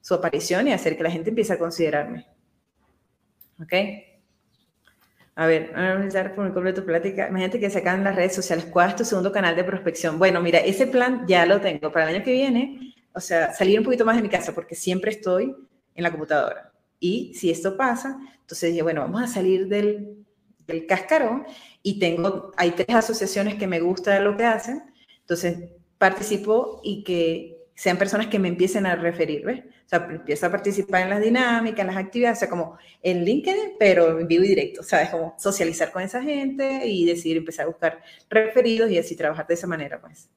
[0.00, 2.26] su aparición y hacer que la gente empiece a considerarme.
[3.60, 3.72] ¿Ok?
[5.34, 7.28] A ver, a analizar por completo plática.
[7.28, 8.66] Imagínate que sacan en las redes sociales.
[8.66, 10.18] ¿Cuál es tu segundo canal de prospección?
[10.18, 12.94] Bueno, mira, ese plan ya lo tengo para el año que viene.
[13.14, 15.54] O sea, salir un poquito más de mi casa porque siempre estoy
[15.94, 16.72] en la computadora.
[17.00, 20.21] Y si esto pasa, entonces dije, bueno, vamos a salir del,
[20.66, 21.46] del cascarón
[21.82, 24.82] y tengo, hay tres asociaciones que me gusta lo que hacen.
[25.20, 29.60] Entonces participo y que sean personas que me empiecen a referir, ¿ves?
[29.60, 33.24] O sea, empiezo a participar en las dinámicas, en las actividades, o sea, como en
[33.24, 35.10] LinkedIn, pero en vivo y directo, ¿sabes?
[35.10, 39.54] Como socializar con esa gente y decidir empezar a buscar referidos y así trabajar de
[39.54, 40.30] esa manera, pues.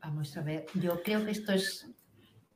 [0.00, 1.88] Vamos a ver, yo creo que esto es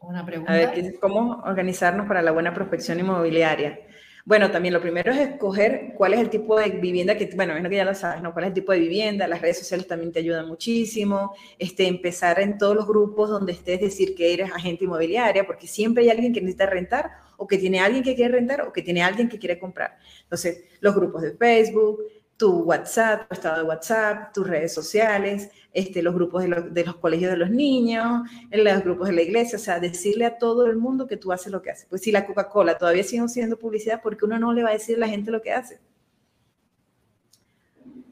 [0.01, 0.53] una pregunta.
[0.53, 3.81] A ver, ¿cómo organizarnos para la buena prospección inmobiliaria?
[4.29, 7.63] Bueno, también lo primero es escoger cuál es el tipo de vivienda que, bueno, es
[7.63, 8.35] lo que ya lo sabes, ¿no?
[8.35, 9.27] ¿Cuál es el tipo de vivienda?
[9.27, 11.35] Las redes sociales también te ayudan muchísimo.
[11.59, 16.03] Este, empezar en todos los grupos donde estés, decir que eres agente inmobiliaria, porque siempre
[16.03, 19.03] hay alguien que necesita rentar, o que tiene alguien que quiere rentar, o que tiene
[19.03, 19.97] alguien que quiere comprar.
[20.25, 22.03] Entonces, los grupos de Facebook,
[22.39, 27.33] tu WhatsApp, tu estado de WhatsApp, tus redes sociales, este, los grupos de, los colegios
[27.33, 31.09] de los niños, los grupos de la iglesia, o sea, decirle a todo el mundo
[31.09, 31.87] que tú haces lo que haces.
[31.91, 34.97] Pues si la Coca-Cola todavía sigue siendo publicidad, porque uno no le va a decir
[34.97, 35.81] a la gente lo que hace?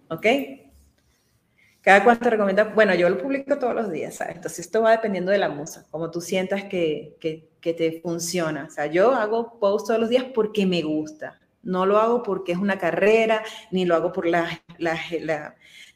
[0.09, 0.27] ¿Ok?
[1.81, 4.35] Cada cuánto recomienda, bueno, yo lo publico todos los días, ¿sabes?
[4.37, 8.67] Entonces esto va dependiendo de la musa, como tú sientas que, que, que te funciona.
[8.69, 12.53] O sea, yo hago posts todos los días porque me gusta no lo hago porque
[12.53, 13.43] es una carrera,
[13.73, 14.63] ni lo hago por la,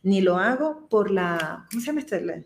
[0.03, 2.45] ni lo hago por la, ¿cómo se llama este?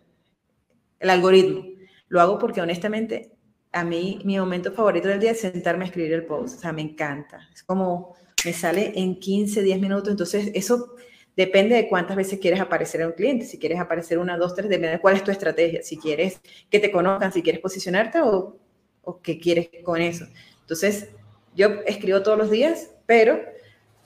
[1.00, 1.64] El algoritmo.
[2.08, 3.32] Lo hago porque honestamente
[3.72, 6.58] a mí mi momento favorito del día es sentarme a escribir el post.
[6.58, 7.48] O sea, me encanta.
[7.52, 8.14] Es como
[8.44, 10.10] me sale en 15, 10 minutos.
[10.10, 10.94] Entonces, eso
[11.34, 13.46] depende de cuántas veces quieres aparecer en un cliente.
[13.46, 15.82] Si quieres aparecer una, dos, tres, depende de cuál es tu estrategia.
[15.82, 18.58] Si quieres que te conozcan, si quieres posicionarte o,
[19.02, 20.26] o qué quieres con eso.
[20.60, 21.08] Entonces,
[21.56, 23.40] yo escribo todos los días pero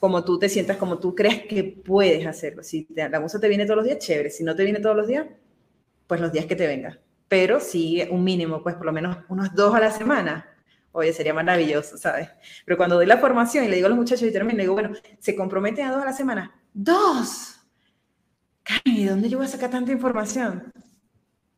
[0.00, 2.62] como tú te sientas, como tú crees que puedes hacerlo.
[2.62, 4.30] Si la musa te viene todos los días, chévere.
[4.30, 5.26] Si no te viene todos los días,
[6.06, 6.98] pues los días que te venga.
[7.28, 10.46] Pero sí, un mínimo, pues por lo menos unos dos a la semana.
[10.92, 12.28] Oye, sería maravilloso, ¿sabes?
[12.64, 14.74] Pero cuando doy la formación y le digo a los muchachos y termino, le digo,
[14.74, 16.52] bueno, ¿se comprometen a dos a la semana?
[16.72, 17.54] ¡Dos!
[18.84, 20.72] ¿de dónde yo voy a sacar tanta información?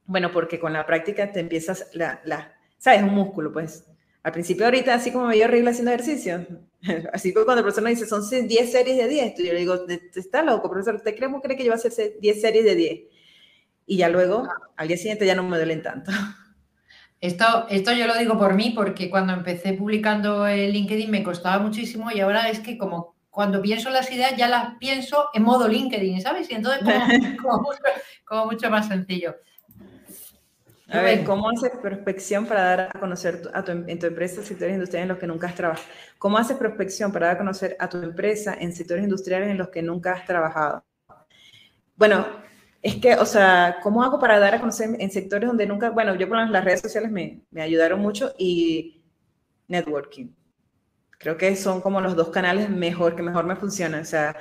[0.07, 3.03] Bueno, porque con la práctica te empiezas, la, la, ¿sabes?
[3.03, 3.90] Un músculo, pues.
[4.23, 6.47] Al principio ahorita, así como me veía horrible haciendo ejercicio,
[7.13, 9.77] así que cuando el profesor me dice, son 10 series de 10, yo le digo,
[10.15, 13.01] está loco, profesor, ¿te crees, cree que yo voy a hacer 10 series de 10?
[13.87, 14.47] Y ya luego,
[14.77, 16.13] al día siguiente ya no me duelen tanto.
[17.23, 21.63] Esto, esto yo lo digo por mí, porque cuando empecé publicando el LinkedIn me costaba
[21.63, 25.69] muchísimo y ahora es que como cuando pienso las ideas ya las pienso en modo
[25.69, 26.51] LinkedIn, ¿sabes?
[26.51, 26.83] Y entonces
[27.43, 27.69] como,
[28.25, 29.37] como mucho más sencillo.
[30.93, 34.75] A ver, ¿cómo haces prospección para dar a conocer a tu, en tu empresa sectores
[34.75, 35.87] industriales en los que nunca has trabajado?
[36.19, 39.69] ¿Cómo haces prospección para dar a conocer a tu empresa en sectores industriales en los
[39.69, 40.85] que nunca has trabajado?
[41.97, 42.27] Bueno,
[42.83, 46.15] es que, o sea, ¿cómo hago para dar a conocer en sectores donde nunca, bueno,
[46.17, 49.03] yo con las redes sociales me, me ayudaron mucho y
[49.69, 50.29] networking.
[51.19, 54.03] Creo que son como los dos canales mejor, que mejor me funcionan.
[54.03, 54.37] O sea,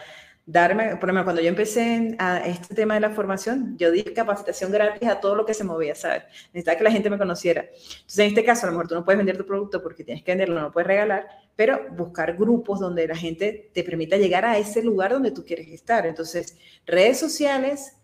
[0.51, 4.71] darme, por ejemplo, cuando yo empecé a este tema de la formación, yo di capacitación
[4.71, 6.23] gratis a todo lo que se movía, ¿sabes?
[6.53, 7.61] Necesitaba que la gente me conociera.
[7.61, 10.23] Entonces, en este caso, a lo mejor tú no puedes vender tu producto porque tienes
[10.23, 14.57] que venderlo, no puedes regalar, pero buscar grupos donde la gente te permita llegar a
[14.57, 16.07] ese lugar donde tú quieres estar.
[16.07, 17.97] Entonces, redes sociales,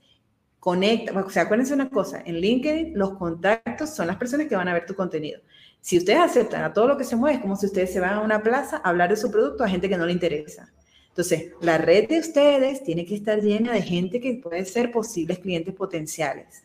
[0.59, 4.67] conecta, o sea, acuérdense una cosa, en LinkedIn los contactos son las personas que van
[4.67, 5.41] a ver tu contenido.
[5.81, 8.13] Si ustedes aceptan a todo lo que se mueve, es como si ustedes se van
[8.13, 10.71] a una plaza a hablar de su producto a gente que no le interesa.
[11.15, 15.39] Entonces, la red de ustedes tiene que estar llena de gente que puede ser posibles
[15.39, 16.63] clientes potenciales.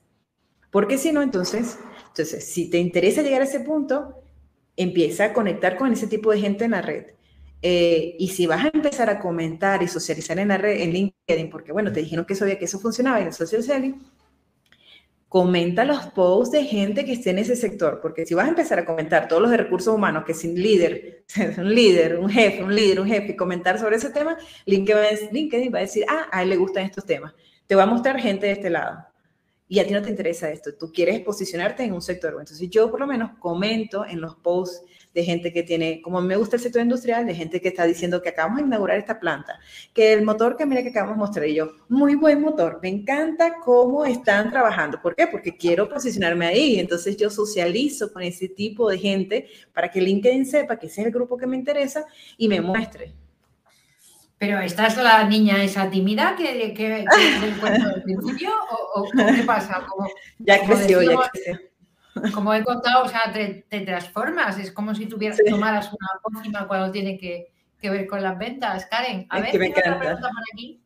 [0.72, 1.78] Porque si no, entonces,
[2.08, 4.16] entonces, si te interesa llegar a ese punto,
[4.76, 7.06] empieza a conectar con ese tipo de gente en la red.
[7.62, 11.48] Eh, y si vas a empezar a comentar y socializar en la red, en LinkedIn,
[11.48, 14.02] porque bueno, te dijeron que sabía que eso funcionaba en el social selling,
[15.30, 18.80] comenta los posts de gente que esté en ese sector, porque si vas a empezar
[18.80, 21.24] a comentar todos los de recursos humanos, que sin líder,
[21.56, 25.78] un líder, un jefe, un líder, un jefe, y comentar sobre ese tema, LinkedIn va
[25.78, 27.32] a decir, ah, a él le gustan estos temas.
[27.68, 29.06] Te va a mostrar gente de este lado.
[29.70, 32.32] Y a ti no te interesa esto, tú quieres posicionarte en un sector.
[32.32, 34.82] Entonces yo por lo menos comento en los posts
[35.14, 38.20] de gente que tiene, como me gusta el sector industrial, de gente que está diciendo
[38.20, 39.60] que acabamos de inaugurar esta planta,
[39.94, 42.88] que el motor que mira que acabamos de mostrar y yo, muy buen motor, me
[42.88, 45.00] encanta cómo están trabajando.
[45.00, 45.28] ¿Por qué?
[45.28, 46.80] Porque quiero posicionarme ahí.
[46.80, 51.06] Entonces yo socializo con ese tipo de gente para que LinkedIn sepa que ese es
[51.06, 52.04] el grupo que me interesa
[52.36, 53.14] y me muestre.
[54.40, 58.50] Pero ¿esta es la niña esa tímida que, que, al principio?
[58.94, 59.84] ¿O, qué pasa?
[59.86, 61.60] Como, ya creció, ya creció.
[62.32, 64.58] Como he contado, o sea, te, transformas.
[64.58, 68.86] Es como si tuvieras, tomaras una pócima cuando tiene que, ver con las ventas.
[68.86, 70.80] Karen, a ver, me pregunta por aquí?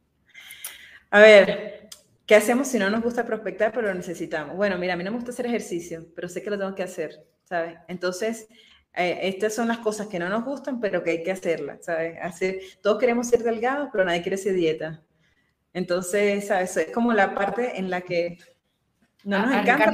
[1.10, 1.88] A ver,
[2.26, 4.56] ¿qué hacemos si no nos gusta prospectar, pero lo necesitamos?
[4.56, 6.82] Bueno, mira, a mí no me gusta hacer ejercicio, pero sé que lo tengo que
[6.82, 7.78] hacer, ¿sabes?
[7.86, 8.48] Entonces,
[8.96, 12.16] eh, estas son las cosas que no nos gustan, pero que hay que hacerlas, ¿sabes?
[12.22, 15.02] Hacer, todos queremos ser delgados, pero nadie quiere ser dieta.
[15.72, 16.76] Entonces, ¿sabes?
[16.76, 18.38] Es como la parte en la que
[19.24, 19.92] no nos encanta.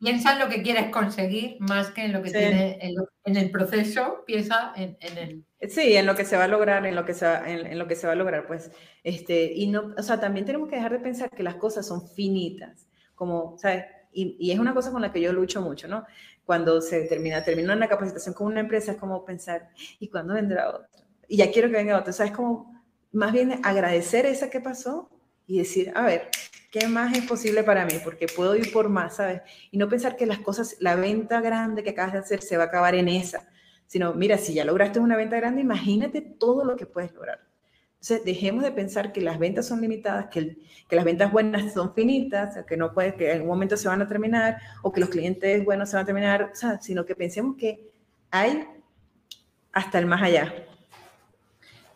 [0.00, 2.78] piensa en lo que quieres conseguir más que en lo que tiene
[3.24, 5.44] en, el proceso, piensa en, el...
[5.68, 7.88] Sí, en lo que se va a lograr, en lo que se va, en, lo
[7.88, 8.70] que se va a lograr, pues,
[9.02, 12.06] este, y no, o sea, también tenemos que dejar de pensar que las cosas son
[12.06, 13.86] finitas, como, ¿sabes?
[14.12, 16.04] Y, y, es una cosa con la que yo lucho mucho, ¿no?
[16.44, 20.70] Cuando se termina, termina una capacitación con una empresa, es como pensar, ¿y cuándo vendrá
[20.70, 20.88] otra?
[21.28, 22.10] Y ya quiero que venga otra.
[22.10, 22.82] O sea, es como
[23.12, 25.08] más bien agradecer esa que pasó
[25.46, 26.28] y decir, a ver,
[26.70, 27.94] ¿qué más es posible para mí?
[28.02, 29.42] Porque puedo ir por más, ¿sabes?
[29.70, 32.64] Y no pensar que las cosas, la venta grande que acabas de hacer se va
[32.64, 33.48] a acabar en esa,
[33.86, 37.40] sino, mira, si ya lograste una venta grande, imagínate todo lo que puedes lograr.
[38.04, 41.94] Entonces, dejemos de pensar que las ventas son limitadas, que, que las ventas buenas son
[41.94, 45.08] finitas, que no puede, que en algún momento se van a terminar, o que los
[45.08, 47.80] clientes buenos se van a terminar, o sea, sino que pensemos que
[48.30, 48.68] hay
[49.72, 50.54] hasta el más allá.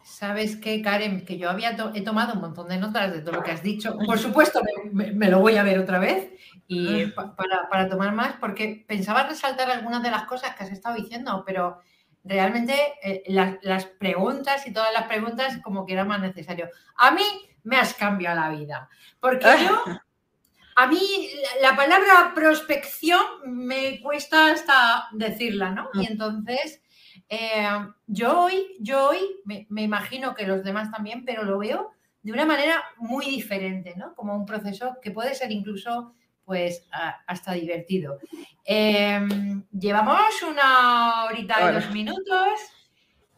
[0.03, 3.43] Sabes qué, Karen, que yo había he tomado un montón de notas de todo lo
[3.43, 3.95] que has dicho.
[4.07, 6.31] Por supuesto, me, lo voy a ver otra vez
[6.67, 10.97] y para, para tomar más, porque pensaba resaltar algunas de las cosas que has estado
[10.97, 11.81] diciendo, pero
[12.25, 16.69] realmente eh, las, preguntas y todas las preguntas como que era más necesario.
[16.97, 17.23] A mí
[17.65, 18.89] me has cambiado la vida,
[19.21, 19.83] porque yo,
[20.77, 21.01] a mí
[21.61, 25.89] la, palabra prospección me cuesta hasta decirla, ¿no?
[25.95, 26.83] Y entonces,
[27.29, 27.69] eh,
[28.07, 31.93] yo hoy, yo hoy me, me, imagino que los demás también, pero lo veo
[32.23, 34.15] de una manera muy diferente, ¿no?
[34.15, 36.15] Como un proceso que puede ser incluso
[36.49, 36.89] pues
[37.27, 38.19] hasta divertido.
[38.65, 42.59] Em, llevamos una horita y dos minutos.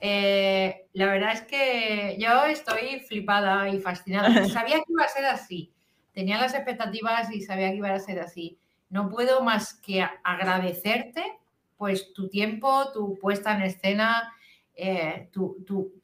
[0.00, 4.28] Eh, la verdad es que yo estoy flipada y fascinada.
[4.48, 5.72] Sabía que iba a ser así.
[6.14, 8.58] Tenía las expectativas y sabía que iba a ser así.
[8.90, 11.24] No puedo más que agradecerte
[11.76, 14.32] pues tu tiempo, tu puesta en escena,
[14.76, 15.56] eh, tu,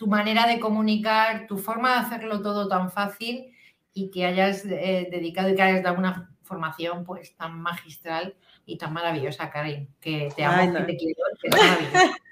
[0.09, 3.53] manera de comunicar, tu forma de hacerlo todo tan fácil
[3.95, 8.35] y que hayas eh, dedicado y que hayas dado una formación pues tan magistral
[8.65, 12.17] y tan maravillosa, Karin, que te amo, y te quiero, que es maravillosa.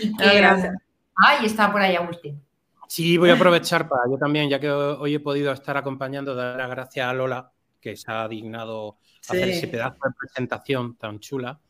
[0.00, 0.70] Y que,
[1.16, 2.40] Ay, está por ahí Agustín.
[2.88, 6.56] Sí, voy a aprovechar para yo también, ya que hoy he podido estar acompañando, dar
[6.56, 11.60] las gracias a Lola, que se ha dignado hacer ese pedazo de presentación tan chula.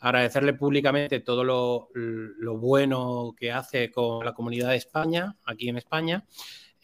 [0.00, 5.78] Agradecerle públicamente todo lo, lo, bueno que hace con la comunidad de España, aquí en
[5.78, 6.24] España.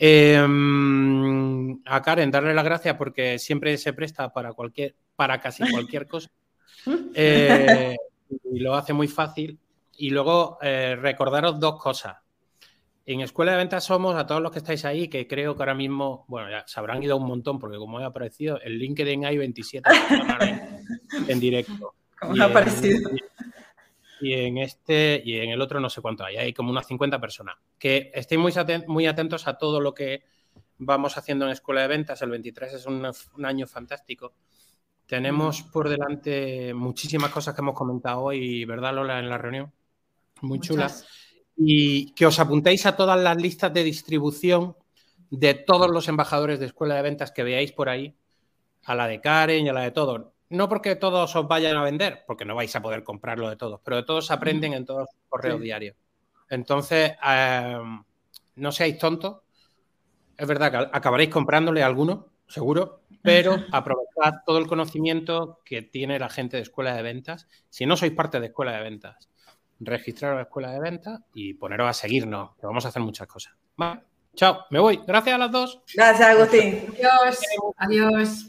[0.03, 6.09] Em, a Karen, darle las gracias porque siempre se presta para cualquier, para casi cualquier
[6.09, 6.30] cosa.
[7.14, 7.94] Eh,
[8.51, 9.59] y lo hace muy fácil.
[9.98, 12.16] Y luego eh, recordaros dos cosas.
[13.05, 15.74] En Escuela de Ventas somos, a todos los que estáis ahí, que creo que ahora
[15.74, 19.36] mismo, bueno, ya se habrán ido un montón, porque como he aparecido, en LinkedIn hay
[19.36, 20.61] 27 personas
[21.28, 21.94] en, directo.
[22.18, 23.11] Como ha aparecido
[24.21, 27.21] y en este y en el otro no sé cuánto hay, hay como unas 50
[27.21, 27.57] personas.
[27.79, 28.53] Que estéis muy,
[28.87, 30.23] muy atentos a todo lo que
[30.79, 32.21] vamos haciendo en Escuela de Ventas.
[32.23, 33.05] El 23 es un,
[33.45, 34.35] año fantástico.
[35.07, 39.73] Tenemos por delante muchísimas cosas que hemos comentado hoy, ¿verdad, Lola, en la reunión?
[40.43, 41.07] Muy chulas.
[41.57, 44.77] Y que os apuntéis a todas las listas de distribución
[45.31, 48.16] de todos los embajadores de Escuela de Ventas que veáis por ahí,
[48.85, 51.84] a la de Karen y a la de todos no porque todos os vayan a
[51.84, 55.03] vender, porque no vais a poder comprarlo de todos, pero de todos aprenden en todos
[55.03, 55.96] los correos diarios.
[56.48, 58.03] Entonces, em,
[58.57, 59.42] no seáis tontos.
[60.36, 66.18] Es verdad que acabaréis comprándole a alguno, seguro, pero aprovechad todo el conocimiento que tiene
[66.18, 67.46] la gente de escuela de ventas.
[67.68, 69.28] Si no sois parte de escuela de ventas,
[69.78, 73.55] registraros a escuela de ventas y poneros a seguirnos, que vamos a hacer muchas cosas.
[74.37, 75.01] Chao, me voy.
[75.07, 75.83] Gracias a las dos.
[75.95, 76.87] Gracias, Agustín.
[76.97, 77.41] Adiós.
[77.76, 78.47] Adiós.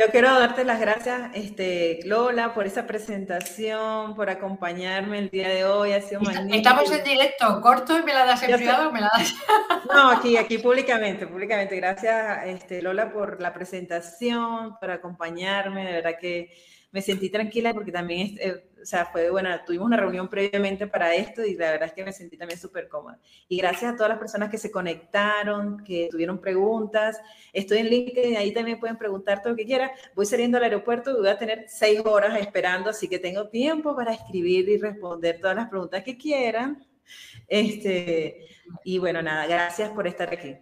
[0.00, 5.64] Yo quiero darte las gracias, este, Lola, por esa presentación, por acompañarme el día de
[5.64, 5.92] hoy.
[5.92, 6.56] Ha sido magnífico.
[6.56, 9.34] Estamos en directo, corto y me la das en privado o me la das.
[9.92, 11.76] No, aquí, aquí públicamente, públicamente.
[11.76, 15.86] Gracias, este, Lola, por la presentación, por acompañarme.
[15.86, 16.50] De verdad que
[16.90, 18.54] me sentí tranquila porque también, eh,
[18.86, 22.04] o sea, fue bueno, tuvimos una reunión previamente para esto y la verdad es que
[22.04, 23.18] me sentí también súper cómoda.
[23.48, 27.20] Y gracias a todas las personas que se conectaron, que tuvieron preguntas.
[27.52, 29.90] Estoy en LinkedIn, ahí también pueden preguntar todo lo que quieran.
[30.14, 33.96] Voy saliendo al aeropuerto y voy a tener seis horas esperando, así que tengo tiempo
[33.96, 36.86] para escribir y responder todas las preguntas que quieran.
[37.48, 38.46] Este,
[38.84, 40.58] y bueno, nada, gracias por estar aquí.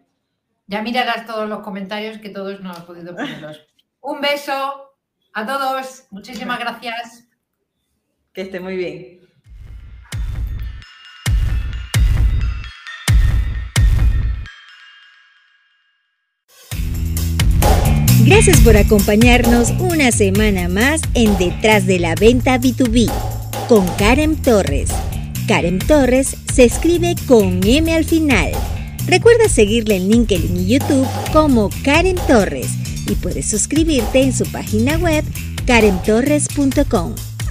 [0.66, 3.60] Ya mirarás todos los comentarios que todos no han podido ponerlos.
[4.00, 4.96] Un beso,
[5.34, 7.23] a todos, muchísimas gracias.
[8.34, 9.20] Que esté muy bien.
[18.26, 23.08] Gracias por acompañarnos una semana más en Detrás de la Venta B2B
[23.68, 24.90] con Karen Torres.
[25.46, 28.50] Karen Torres se escribe con M al final.
[29.06, 32.70] Recuerda seguirle en LinkedIn y YouTube como Karen Torres
[33.08, 35.22] y puedes suscribirte en su página web
[35.66, 37.14] karentorres.com.